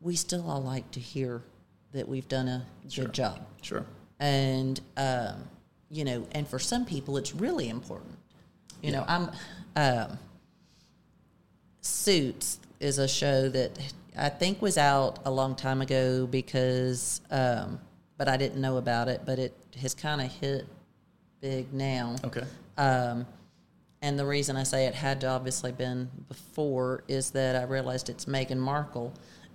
we 0.01 0.15
still 0.15 0.49
all 0.49 0.63
like 0.63 0.93
to 0.93 1.01
hear 1.01 1.43
that 1.91 2.09
we've 2.09 2.29
done 2.29 2.47
a 2.47 2.65
good 2.95 3.13
job 3.13 3.41
Sure. 3.63 3.85
And 4.23 4.81
um, 4.97 5.49
you 5.91 6.05
know, 6.05 6.27
and 6.33 6.49
for 6.49 6.59
some 6.59 6.87
people, 6.87 7.19
it's 7.19 7.35
really 7.35 7.69
important. 7.69 8.17
You 8.81 8.93
know, 8.93 9.05
I'm 9.07 9.31
um, 9.77 10.19
Suits 11.83 12.59
is 12.81 12.99
a 12.99 13.09
show 13.09 13.49
that 13.49 13.79
I 14.17 14.29
think 14.29 14.63
was 14.63 14.79
out 14.79 15.19
a 15.25 15.31
long 15.31 15.55
time 15.55 15.83
ago 15.83 16.27
because, 16.27 17.21
um, 17.31 17.81
but 18.17 18.29
I 18.29 18.37
didn't 18.37 18.61
know 18.61 18.77
about 18.77 19.09
it. 19.09 19.23
But 19.27 19.39
it 19.39 19.55
has 19.81 19.95
kind 19.95 20.21
of 20.21 20.33
hit 20.33 20.67
big 21.41 21.73
now. 21.73 22.17
Okay. 22.25 22.45
Um, 22.79 23.27
and 24.03 24.19
the 24.19 24.25
reason 24.25 24.57
I 24.57 24.63
say 24.63 24.87
it 24.87 24.95
had 24.95 25.21
to 25.23 25.29
obviously 25.29 25.73
been 25.73 26.09
before 26.29 27.03
is 27.09 27.33
that 27.33 27.57
I 27.57 27.65
realized 27.65 28.09
it's 28.09 28.25
Meghan 28.27 28.59
Markle 28.59 29.13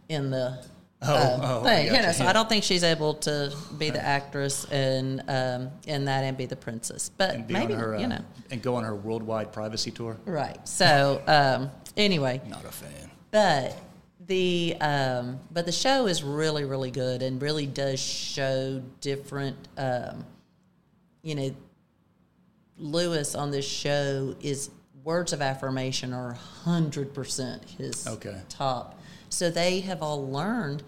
in 0.10 0.30
the 0.30 0.64
Oh, 1.02 1.14
uh, 1.14 1.40
oh, 1.44 1.64
thing. 1.64 1.88
You 1.94 2.02
know, 2.02 2.12
so. 2.12 2.26
I 2.26 2.34
don't 2.34 2.50
think 2.50 2.64
she's 2.64 2.84
able 2.84 3.14
to 3.16 3.54
be 3.78 3.92
the 3.92 4.04
actress 4.04 4.66
in 4.72 5.22
um, 5.28 5.70
in 5.86 6.06
that 6.06 6.24
and 6.24 6.36
be 6.36 6.48
the 6.48 6.56
princess. 6.56 7.10
But 7.16 7.48
maybe 7.50 7.74
her, 7.74 7.96
uh, 7.96 8.00
you 8.00 8.08
know, 8.08 8.22
and 8.50 8.62
go 8.64 8.76
on 8.76 8.84
her 8.84 8.96
worldwide 8.96 9.54
privacy 9.54 9.92
tour. 9.92 10.18
right. 10.26 10.58
So 10.68 11.22
um, 11.28 11.70
anyway, 11.96 12.42
Not 12.48 12.66
a 12.66 12.70
fan. 12.72 13.12
but 13.30 13.78
the 14.26 14.76
um, 14.82 15.40
but 15.52 15.66
the 15.68 15.72
show 15.72 16.08
is 16.08 16.24
really 16.24 16.66
really 16.66 16.92
good 16.92 17.22
and 17.22 17.40
really 17.42 17.68
does 17.68 18.00
show 18.00 18.82
different. 19.00 19.56
Um, 19.78 20.26
you 21.22 21.36
know, 21.36 21.56
Louis 22.78 23.36
on 23.36 23.52
this 23.52 23.68
show 23.68 24.36
is 24.42 24.70
words 25.04 25.32
of 25.32 25.42
affirmation 25.42 26.12
are 26.14 26.34
hundred 26.34 27.14
percent 27.14 27.64
his 27.78 28.08
Okay. 28.08 28.42
top. 28.50 28.97
So 29.30 29.50
they 29.50 29.80
have 29.82 30.02
all 30.02 30.28
learned 30.30 30.84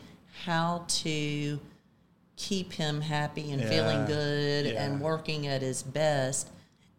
how 0.46 0.86
to 0.88 1.60
keep 2.36 2.74
him 2.74 3.02
happy 3.02 3.52
and 3.52 3.62
Yeah, 3.62 3.70
feeling 3.70 4.06
good 4.06 4.66
yeah. 4.68 4.84
and 4.86 5.02
working 5.02 5.48
at 5.48 5.62
his 5.62 5.84
best. 5.84 6.50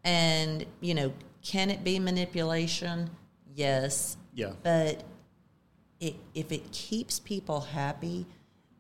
And 0.05 0.64
you 0.81 0.94
know, 0.94 1.12
can 1.42 1.70
it 1.70 1.83
be 1.83 1.98
manipulation? 1.98 3.11
Yes. 3.55 4.16
Yeah. 4.35 4.53
But 4.62 5.03
it, 6.00 6.16
if 6.35 6.53
it 6.53 6.70
keeps 6.72 7.18
people 7.18 7.61
happy 7.61 8.26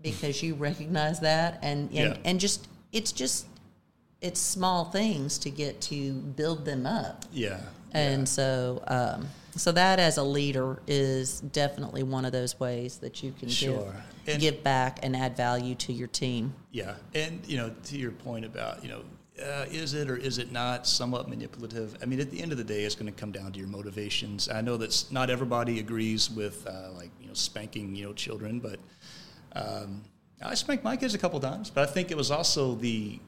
because 0.02 0.42
you 0.42 0.54
recognize 0.54 1.20
that 1.20 1.58
and 1.62 1.88
and, 1.90 2.14
Yeah. 2.14 2.16
and 2.24 2.40
just 2.40 2.68
it's 2.92 3.12
just 3.12 3.46
it's 4.22 4.40
small 4.40 4.84
things 4.86 5.38
to 5.38 5.50
get 5.50 5.80
to 5.82 6.12
build 6.12 6.64
them 6.66 6.86
up 6.86 7.24
Yeah. 7.32 7.60
and 7.92 8.28
so 8.28 8.82
um, 8.86 9.28
so 9.56 9.72
that 9.72 9.98
as 9.98 10.16
a 10.16 10.22
leader 10.22 10.80
is 10.86 11.40
definitely 11.40 12.02
one 12.02 12.24
of 12.24 12.32
those 12.32 12.58
ways 12.60 12.98
that 12.98 13.22
you 13.22 13.32
can 13.38 13.48
Sure. 13.48 13.94
give, 14.24 14.34
And- 14.34 14.40
give 14.40 14.62
back 14.62 15.00
and 15.02 15.16
add 15.16 15.36
value 15.36 15.74
to 15.76 15.92
your 15.92 16.08
team 16.08 16.54
Yeah, 16.72 16.94
and 17.14 17.44
you 17.46 17.56
know, 17.56 17.70
to 17.84 17.98
your 17.98 18.12
point 18.12 18.44
about 18.44 18.82
you 18.84 18.90
know, 18.90 19.02
uh, 19.42 19.64
is 19.70 19.94
it 19.94 20.10
or 20.10 20.16
is 20.16 20.36
it 20.38 20.52
not 20.52 20.86
somewhat 20.86 21.28
manipulative? 21.28 21.96
I 22.02 22.04
mean, 22.06 22.20
at 22.20 22.30
the 22.30 22.42
end 22.42 22.52
of 22.52 22.58
the 22.58 22.64
day, 22.64 22.84
it's 22.84 22.94
going 22.94 23.10
to 23.10 23.18
come 23.18 23.32
down 23.32 23.52
to 23.52 23.58
your 23.58 23.68
motivations. 23.68 24.48
I 24.50 24.60
know 24.60 24.76
that 24.76 25.04
not 25.10 25.30
everybody 25.30 25.78
agrees 25.80 26.30
with 26.30 26.66
uh, 26.66 26.90
like 26.94 27.10
you 27.20 27.26
know 27.26 27.32
spanking 27.34 27.96
you 27.96 28.04
know 28.06 28.12
children, 28.12 28.60
but 28.60 28.78
um, 29.54 30.02
I 30.42 30.54
spanked 30.54 30.84
my 30.84 30.96
kids 30.96 31.14
a 31.14 31.18
couple 31.18 31.40
times. 31.40 31.70
But 31.70 31.88
I 31.88 31.92
think 31.92 32.10
it 32.10 32.16
was 32.16 32.30
also 32.30 32.74
the 32.74 33.18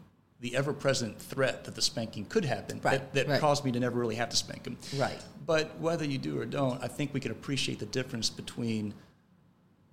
the 0.40 0.56
ever-present 0.56 1.20
threat 1.20 1.62
that 1.64 1.76
the 1.76 1.82
spanking 1.82 2.24
could 2.24 2.44
happen 2.44 2.80
Right, 2.82 2.98
that, 2.98 3.14
that 3.14 3.28
right. 3.28 3.40
caused 3.40 3.64
me 3.64 3.70
to 3.70 3.78
never 3.78 4.00
really 4.00 4.16
have 4.16 4.28
to 4.30 4.36
spank 4.36 4.64
them. 4.64 4.76
Right. 4.96 5.20
But 5.46 5.78
whether 5.78 6.04
you 6.04 6.18
do 6.18 6.40
or 6.40 6.44
don't, 6.44 6.82
I 6.82 6.88
think 6.88 7.12
we 7.12 7.20
can 7.20 7.32
appreciate 7.32 7.78
the 7.78 7.86
difference 7.86 8.30
between 8.30 8.94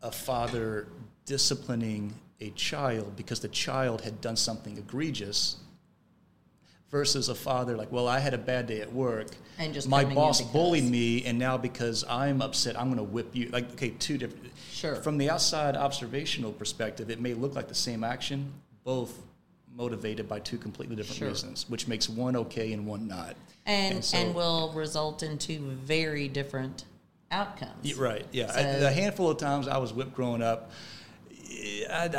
a 0.02 0.12
father 0.12 0.88
disciplining 1.26 2.14
a 2.42 2.50
child 2.52 3.16
because 3.16 3.40
the 3.40 3.48
child 3.48 4.02
had 4.02 4.22
done 4.22 4.36
something 4.36 4.78
egregious 4.78 5.58
versus 6.90 7.30
a 7.30 7.36
father 7.36 7.76
like, 7.78 7.92
well, 7.92 8.08
I 8.08 8.20
had 8.20 8.34
a 8.34 8.38
bad 8.38 8.68
day 8.68 8.82
at 8.82 8.92
work. 8.92 9.28
And 9.58 9.74
just 9.74 9.88
my 9.88 10.04
boss 10.06 10.42
bullied 10.42 10.90
me, 10.90 11.24
and 11.26 11.38
now 11.38 11.58
because 11.58 12.04
I'm 12.10 12.42
upset, 12.42 12.80
I'm 12.80 12.88
going 12.88 12.98
to 12.98 13.04
whip 13.04 13.36
you. 13.36 13.50
Like, 13.50 13.72
okay, 13.74 13.92
two 13.92 14.18
different. 14.18 14.48
Sure. 14.72 14.96
From 14.96 15.18
the 15.18 15.30
outside 15.30 15.76
observational 15.76 16.52
perspective, 16.52 17.10
it 17.10 17.20
may 17.20 17.34
look 17.34 17.56
like 17.56 17.68
the 17.68 17.76
same 17.76 18.04
action, 18.04 18.52
both 18.84 19.22
motivated 19.76 20.28
by 20.28 20.40
two 20.40 20.58
completely 20.58 20.96
different 20.96 21.20
Sure. 21.20 21.28
reasons, 21.28 21.70
which 21.70 21.88
makes 21.88 22.10
one 22.10 22.36
okay 22.36 22.74
and 22.74 22.86
one 22.86 23.08
not. 23.08 23.36
And 23.69 23.95
and, 23.95 24.05
so- 24.05 24.32
will 24.32 24.71
result 24.73 25.23
in 25.23 25.38
two 25.38 25.60
very 25.60 26.27
different 26.27 26.86
outcomes. 27.32 27.84
Yeah, 27.84 27.95
right. 27.99 28.25
Yeah. 28.32 28.51
I, 28.53 28.79
the 28.79 28.91
handful 28.91 29.29
of 29.29 29.38
times 29.38 29.67
I 29.67 29.77
was 29.77 29.93
whipped 29.93 30.15
growing 30.15 30.41
up, 30.41 30.71
I, 31.91 32.10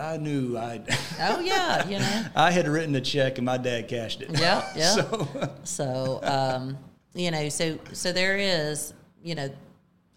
I, 0.00 0.14
I 0.14 0.16
knew 0.16 0.56
I 0.56 0.80
Oh 1.20 1.40
yeah, 1.40 1.86
you 1.88 1.98
know. 1.98 2.24
I 2.36 2.50
had 2.50 2.66
written 2.66 2.94
a 2.94 3.00
check 3.00 3.38
and 3.38 3.44
my 3.44 3.56
dad 3.58 3.88
cashed 3.88 4.22
it. 4.22 4.30
Yeah, 4.38 4.66
yeah. 4.76 4.94
So 4.94 5.50
So, 5.64 6.20
um, 6.22 6.78
you 7.14 7.30
know, 7.30 7.48
so 7.48 7.78
so 7.92 8.12
there 8.12 8.36
is, 8.36 8.94
you 9.22 9.34
know, 9.34 9.50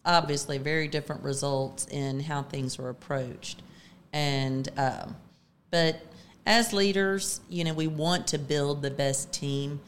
obviously 0.06 0.58
very 0.58 0.88
different 0.88 1.24
results 1.24 1.86
in 1.88 2.20
how 2.20 2.44
things 2.44 2.78
were 2.78 2.90
approached, 2.90 3.62
and 4.14 4.70
um, 4.78 5.16
but 5.70 6.02
as 6.46 6.72
leaders, 6.72 7.42
you 7.50 7.64
know, 7.64 7.74
we 7.74 7.88
want 7.88 8.28
to 8.28 8.38
build 8.38 8.82
the 8.82 8.92
best 8.92 9.32
team. 9.34 9.80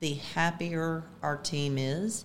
The 0.00 0.14
happier 0.34 1.04
our 1.22 1.36
team 1.36 1.78
is, 1.78 2.24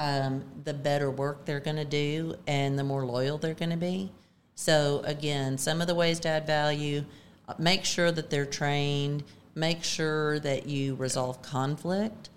um, 0.00 0.44
the 0.64 0.74
better 0.74 1.10
work 1.10 1.44
they're 1.44 1.60
going 1.60 1.76
to 1.76 1.84
do, 1.84 2.34
and 2.46 2.78
the 2.78 2.82
more 2.84 3.04
loyal 3.06 3.38
they're 3.38 3.54
going 3.54 3.70
to 3.70 3.76
be. 3.76 4.10
So 4.56 5.00
again, 5.04 5.56
some 5.58 5.80
of 5.80 5.86
the 5.86 5.94
ways 5.94 6.18
to 6.20 6.28
add 6.28 6.46
value: 6.46 7.04
uh, 7.48 7.54
make 7.58 7.84
sure 7.84 8.10
that 8.10 8.30
they're 8.30 8.46
trained. 8.46 9.22
Make 9.54 9.84
sure 9.84 10.38
that 10.40 10.66
you 10.66 10.94
resolve 10.96 11.40
conflict 11.42 12.30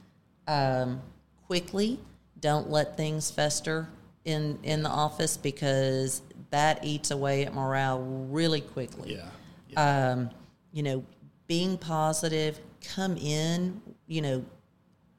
um, 0.48 1.02
quickly. 1.48 2.00
Don't 2.40 2.70
let 2.70 2.98
things 2.98 3.32
fester 3.32 3.88
in 4.26 4.60
in 4.64 4.84
the 4.84 4.90
office 4.90 5.38
because 5.38 6.22
that 6.52 6.84
eats 6.84 7.10
away 7.12 7.46
at 7.46 7.54
morale 7.54 8.00
really 8.02 8.62
quickly. 8.62 9.20
yeah. 9.70 10.12
Um, 10.12 10.30
you 10.72 10.84
know, 10.84 11.04
being 11.48 11.78
positive, 11.78 12.60
come 12.96 13.18
in. 13.18 13.82
You 14.08 14.22
know, 14.22 14.46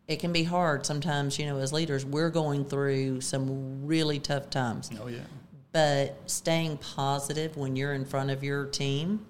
it 0.09 0.17
can 0.21 0.33
be 0.33 0.45
hard 0.45 0.85
sometimes. 0.87 1.39
You 1.39 1.47
know, 1.47 1.59
as 1.59 1.73
leaders, 1.73 2.05
we're 2.05 2.31
going 2.31 2.65
through 2.65 3.21
some 3.21 3.87
really 3.87 4.19
tough 4.19 4.51
times 4.51 4.91
Oh 5.01 5.07
yeah. 5.09 5.21
but 5.73 6.19
staying 6.27 6.77
positive 6.79 7.57
when 7.57 7.75
you're 7.77 7.95
in 7.95 8.05
front 8.05 8.31
of 8.31 8.45
your 8.45 8.67
team 8.67 9.25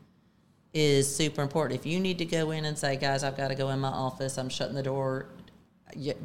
is 0.73 1.15
super 1.15 1.41
important. 1.43 1.79
If 1.79 1.87
you 1.87 2.01
need 2.01 2.19
to 2.19 2.25
go 2.25 2.51
in 2.51 2.65
and 2.65 2.77
say, 2.77 2.97
"Guys, 2.97 3.23
I've 3.23 3.37
got 3.37 3.49
to 3.49 3.55
go 3.55 3.71
in 3.71 3.79
my 3.79 3.89
office. 3.89 4.37
I'm 4.39 4.49
shutting 4.49 4.75
the 4.75 4.83
door. 4.83 5.27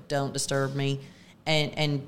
Don't 0.08 0.34
disturb 0.34 0.76
me," 0.76 1.00
and 1.46 1.78
and 1.78 2.08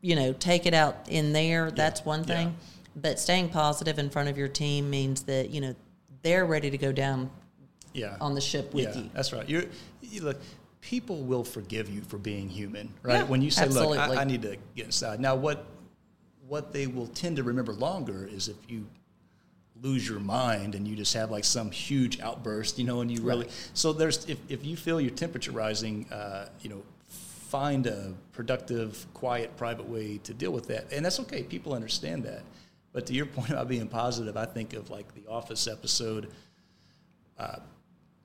you 0.00 0.16
know, 0.16 0.32
take 0.32 0.66
it 0.66 0.74
out 0.74 1.06
in 1.08 1.32
there. 1.32 1.70
That's 1.70 2.04
one 2.04 2.20
yeah. 2.20 2.26
thing. 2.36 2.56
But 2.96 3.20
staying 3.20 3.50
positive 3.50 3.98
in 3.98 4.10
front 4.10 4.28
of 4.28 4.36
your 4.38 4.48
team 4.48 4.88
means 4.90 5.22
that 5.24 5.50
you 5.50 5.60
know 5.60 5.74
they're 6.22 6.46
ready 6.46 6.70
to 6.70 6.78
go 6.78 6.92
down 6.92 7.30
Yeah. 7.92 8.16
on 8.20 8.34
the 8.34 8.40
ship 8.40 8.72
with 8.74 8.94
yeah, 8.96 9.02
you. 9.02 9.10
That's 9.12 9.32
right. 9.32 9.46
You're 9.48 9.64
you 10.00 10.22
look. 10.22 10.40
People 10.82 11.22
will 11.22 11.44
forgive 11.44 11.88
you 11.88 12.02
for 12.02 12.18
being 12.18 12.48
human, 12.48 12.92
right? 13.02 13.20
Yeah, 13.20 13.24
when 13.24 13.40
you 13.40 13.50
say, 13.50 13.66
"Look. 13.66 13.96
I, 13.98 14.16
I 14.16 14.24
need 14.24 14.42
to 14.42 14.58
get 14.76 14.86
inside." 14.86 15.20
Now, 15.20 15.34
what 15.34 15.64
what 16.48 16.72
they 16.72 16.86
will 16.86 17.06
tend 17.06 17.36
to 17.36 17.42
remember 17.42 17.72
longer 17.72 18.28
is 18.30 18.48
if 18.48 18.56
you 18.68 18.86
lose 19.80 20.08
your 20.08 20.20
mind 20.20 20.74
and 20.74 20.86
you 20.86 20.94
just 20.94 21.14
have 21.14 21.30
like 21.30 21.44
some 21.44 21.70
huge 21.70 22.20
outburst, 22.20 22.78
you 22.78 22.84
know, 22.84 23.00
and 23.00 23.10
you 23.10 23.22
really. 23.22 23.48
So 23.74 23.92
there's 23.92 24.24
if 24.26 24.38
if 24.48 24.64
you 24.66 24.76
feel 24.76 25.00
your 25.00 25.12
temperature 25.12 25.52
rising, 25.52 26.06
uh, 26.12 26.48
you 26.60 26.68
know, 26.68 26.82
find 27.08 27.86
a 27.86 28.12
productive, 28.32 29.06
quiet, 29.14 29.56
private 29.56 29.88
way 29.88 30.18
to 30.18 30.34
deal 30.34 30.52
with 30.52 30.66
that, 30.66 30.92
and 30.92 31.04
that's 31.04 31.20
okay. 31.20 31.42
People 31.42 31.72
understand 31.72 32.24
that. 32.24 32.42
But 32.92 33.06
to 33.06 33.14
your 33.14 33.26
point 33.38 33.50
about 33.50 33.68
being 33.68 33.88
positive, 33.88 34.36
I 34.36 34.44
think 34.44 34.74
of 34.74 34.90
like 34.90 35.14
the 35.14 35.30
Office 35.30 35.66
episode 35.68 36.28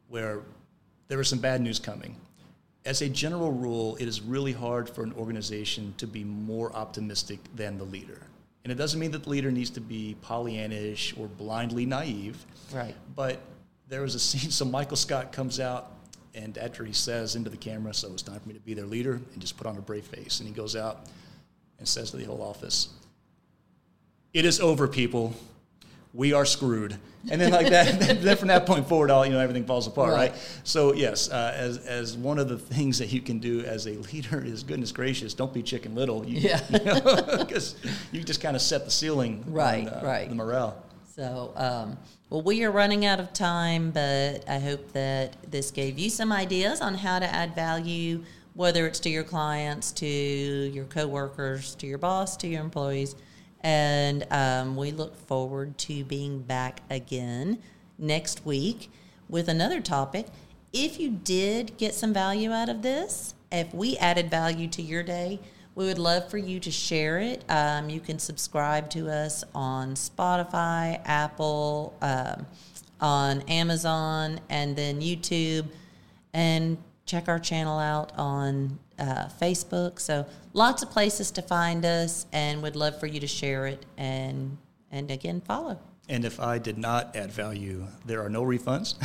where 0.10 0.42
there 1.08 1.18
was 1.18 1.28
some 1.28 1.40
bad 1.40 1.62
news 1.62 1.80
coming. 1.80 2.16
As 2.88 3.02
a 3.02 3.10
general 3.10 3.52
rule, 3.52 3.98
it 4.00 4.08
is 4.08 4.22
really 4.22 4.54
hard 4.54 4.90
for 4.90 5.04
an 5.04 5.12
organization 5.18 5.94
to 5.98 6.08
be 6.08 6.24
more 6.24 6.74
optimistic 6.74 7.40
than 7.54 7.78
the 7.78 7.84
leader. 7.84 8.22
And 8.64 8.72
it 8.72 8.76
doesn't 8.76 8.98
mean 8.98 9.12
that 9.12 9.24
the 9.24 9.30
leader 9.30 9.52
needs 9.52 9.70
to 9.72 9.82
be 9.82 10.16
Pollyannish 10.24 11.20
or 11.20 11.28
blindly 11.28 11.86
naive. 11.86 12.38
Right. 12.74 12.96
But 13.14 13.42
there 13.90 14.04
was 14.04 14.16
a 14.16 14.20
scene, 14.20 14.52
so 14.52 14.64
Michael 14.64 14.96
Scott 14.96 15.34
comes 15.34 15.60
out, 15.60 15.92
and 16.34 16.58
after 16.58 16.86
he 16.86 16.94
says 16.94 17.36
into 17.36 17.50
the 17.50 17.58
camera, 17.58 17.94
so 17.94 18.08
it's 18.14 18.22
time 18.22 18.40
for 18.40 18.48
me 18.48 18.54
to 18.54 18.62
be 18.62 18.74
their 18.74 18.86
leader, 18.86 19.20
and 19.34 19.42
just 19.42 19.58
put 19.58 19.68
on 19.68 19.78
a 19.78 19.82
brave 19.82 20.06
face. 20.06 20.40
And 20.40 20.48
he 20.48 20.56
goes 20.56 20.74
out 20.74 21.08
and 21.80 21.86
says 21.86 22.12
to 22.12 22.18
the 22.18 22.24
whole 22.24 22.42
office, 22.42 22.88
It 24.34 24.46
is 24.46 24.62
over, 24.62 24.88
people. 24.88 25.36
We 26.18 26.34
are 26.34 26.46
screwed. 26.46 26.98
And 27.30 27.40
then 27.40 27.52
like 27.52 27.70
that, 27.70 28.00
then 28.22 28.38
from 28.38 28.48
that 28.48 28.66
point 28.66 28.88
forward, 28.90 29.12
all 29.12 29.24
you 29.24 29.34
know, 29.34 29.40
everything 29.40 29.66
falls 29.66 29.86
apart, 29.86 30.14
right? 30.14 30.32
Right. 30.32 30.60
So 30.64 30.94
yes, 30.94 31.30
uh, 31.30 31.54
as 31.56 31.78
as 31.86 32.18
one 32.18 32.40
of 32.40 32.50
the 32.50 32.58
things 32.58 32.98
that 32.98 33.14
you 33.14 33.22
can 33.22 33.38
do 33.38 33.62
as 33.62 33.86
a 33.86 33.92
leader 34.12 34.44
is 34.44 34.64
goodness 34.64 34.92
gracious, 34.92 35.36
don't 35.36 35.54
be 35.54 35.62
chicken 35.62 35.94
little. 35.94 36.26
You, 36.26 36.40
Yeah. 36.40 36.60
because 37.38 37.76
you 38.12 38.24
just 38.24 38.42
kind 38.42 38.56
of 38.56 38.64
set 38.64 38.84
the 38.86 38.92
ceiling, 38.92 39.44
Right, 39.48 39.88
on, 39.88 39.94
uh, 39.94 40.02
right. 40.04 40.28
the 40.28 40.34
morale. 40.36 40.84
So, 41.16 41.52
um, 41.56 41.98
well, 42.32 42.42
we 42.42 42.64
are 42.64 42.72
running 42.72 43.06
out 43.06 43.20
of 43.20 43.32
time, 43.32 43.92
but 43.92 44.44
I 44.50 44.58
hope 44.58 44.92
that 44.94 45.36
this 45.52 45.70
gave 45.70 46.00
you 46.00 46.10
some 46.10 46.32
ideas 46.32 46.82
on 46.82 46.96
how 46.96 47.20
to 47.20 47.26
add 47.26 47.54
value, 47.54 48.24
whether 48.56 48.88
it's 48.88 49.00
to 49.02 49.10
your 49.12 49.24
clients, 49.24 49.92
to 49.94 50.08
your 50.08 50.86
coworkers, 50.86 51.76
to 51.76 51.86
your 51.86 52.00
boss, 52.00 52.38
to 52.38 52.48
your 52.48 52.62
employees. 52.62 53.16
And 53.68 54.26
um, 54.32 54.78
we 54.78 54.92
look 54.92 55.18
forward 55.28 55.78
to 55.80 56.06
being 56.06 56.40
back 56.40 56.80
again 56.90 57.62
next 57.98 58.46
week 58.46 58.90
with 59.28 59.50
another 59.50 59.82
topic. 59.82 60.28
If 60.72 61.02
you 61.02 61.10
did 61.10 61.76
get 61.76 61.94
some 61.94 62.14
value 62.14 62.54
out 62.54 62.70
of 62.70 62.82
this, 62.82 63.34
if 63.52 63.74
we 63.74 63.98
added 63.98 64.32
value 64.32 64.70
to 64.70 64.82
your 64.82 65.04
day, 65.04 65.42
we 65.76 65.84
would 65.84 66.00
love 66.00 66.30
for 66.32 66.38
you 66.38 66.62
to 66.62 66.72
share 66.72 67.20
it. 67.20 67.44
Um, 67.50 67.90
you 67.90 68.00
can 68.00 68.20
subscribe 68.20 68.90
to 68.92 69.10
us 69.10 69.44
on 69.54 69.96
Spotify, 69.96 71.02
Apple, 71.04 71.94
um, 72.02 72.46
on 73.02 73.42
Amazon, 73.50 74.40
and 74.48 74.78
then 74.78 75.02
YouTube, 75.02 75.66
and 76.34 76.78
check 77.06 77.28
our 77.28 77.38
channel 77.38 77.80
out 77.80 78.14
on 78.18 78.80
uh, 79.00 79.28
Facebook. 79.42 80.00
So 80.00 80.26
lots 80.54 80.84
of 80.84 80.90
places 80.90 81.32
to 81.32 81.42
find 81.42 81.86
us, 81.86 82.26
and 82.32 82.62
would 82.62 82.76
love 82.76 83.00
for 83.00 83.08
you 83.08 83.20
to 83.20 83.28
share 83.28 83.68
it 83.68 83.86
and 83.98 84.58
and 84.92 85.12
again 85.12 85.42
follow. 85.42 85.80
And 86.10 86.24
if 86.24 86.40
I 86.40 86.58
did 86.58 86.78
not 86.78 87.16
add 87.16 87.32
value, 87.32 87.86
there 88.06 88.24
are 88.24 88.30
no 88.30 88.44
refunds. 88.44 88.96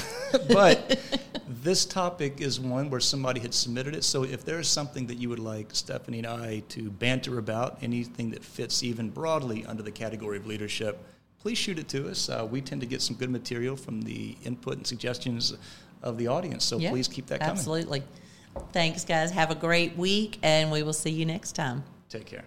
but 0.52 1.00
this 1.48 1.84
topic 1.84 2.40
is 2.40 2.60
one 2.60 2.90
where 2.90 3.00
somebody 3.00 3.40
had 3.40 3.52
submitted 3.52 3.96
it. 3.96 4.04
So 4.04 4.22
if 4.22 4.44
there's 4.44 4.68
something 4.68 5.08
that 5.08 5.16
you 5.16 5.28
would 5.28 5.40
like 5.40 5.68
Stephanie 5.72 6.18
and 6.18 6.26
I 6.28 6.62
to 6.70 6.90
banter 6.90 7.38
about, 7.38 7.78
anything 7.82 8.30
that 8.30 8.44
fits 8.44 8.84
even 8.84 9.10
broadly 9.10 9.66
under 9.66 9.82
the 9.82 9.90
category 9.90 10.36
of 10.36 10.46
leadership, 10.46 11.04
please 11.40 11.58
shoot 11.58 11.78
it 11.78 11.88
to 11.88 12.08
us. 12.08 12.28
Uh, 12.28 12.46
we 12.48 12.60
tend 12.60 12.80
to 12.82 12.86
get 12.86 13.02
some 13.02 13.16
good 13.16 13.30
material 13.30 13.74
from 13.74 14.02
the 14.02 14.36
input 14.44 14.76
and 14.76 14.86
suggestions 14.86 15.54
of 16.02 16.18
the 16.18 16.28
audience. 16.28 16.64
So 16.64 16.78
Yeah, 16.78 16.90
please 16.90 17.08
keep 17.08 17.26
that 17.26 17.40
coming. 17.40 17.56
Absolutely. 17.56 18.04
Thanks, 18.72 19.04
guys. 19.04 19.30
Have 19.30 19.50
a 19.50 19.54
great 19.54 19.96
week, 19.96 20.38
and 20.42 20.70
we 20.70 20.82
will 20.82 20.92
see 20.92 21.10
you 21.10 21.26
next 21.26 21.52
time. 21.52 21.84
Take 22.08 22.26
care. 22.26 22.44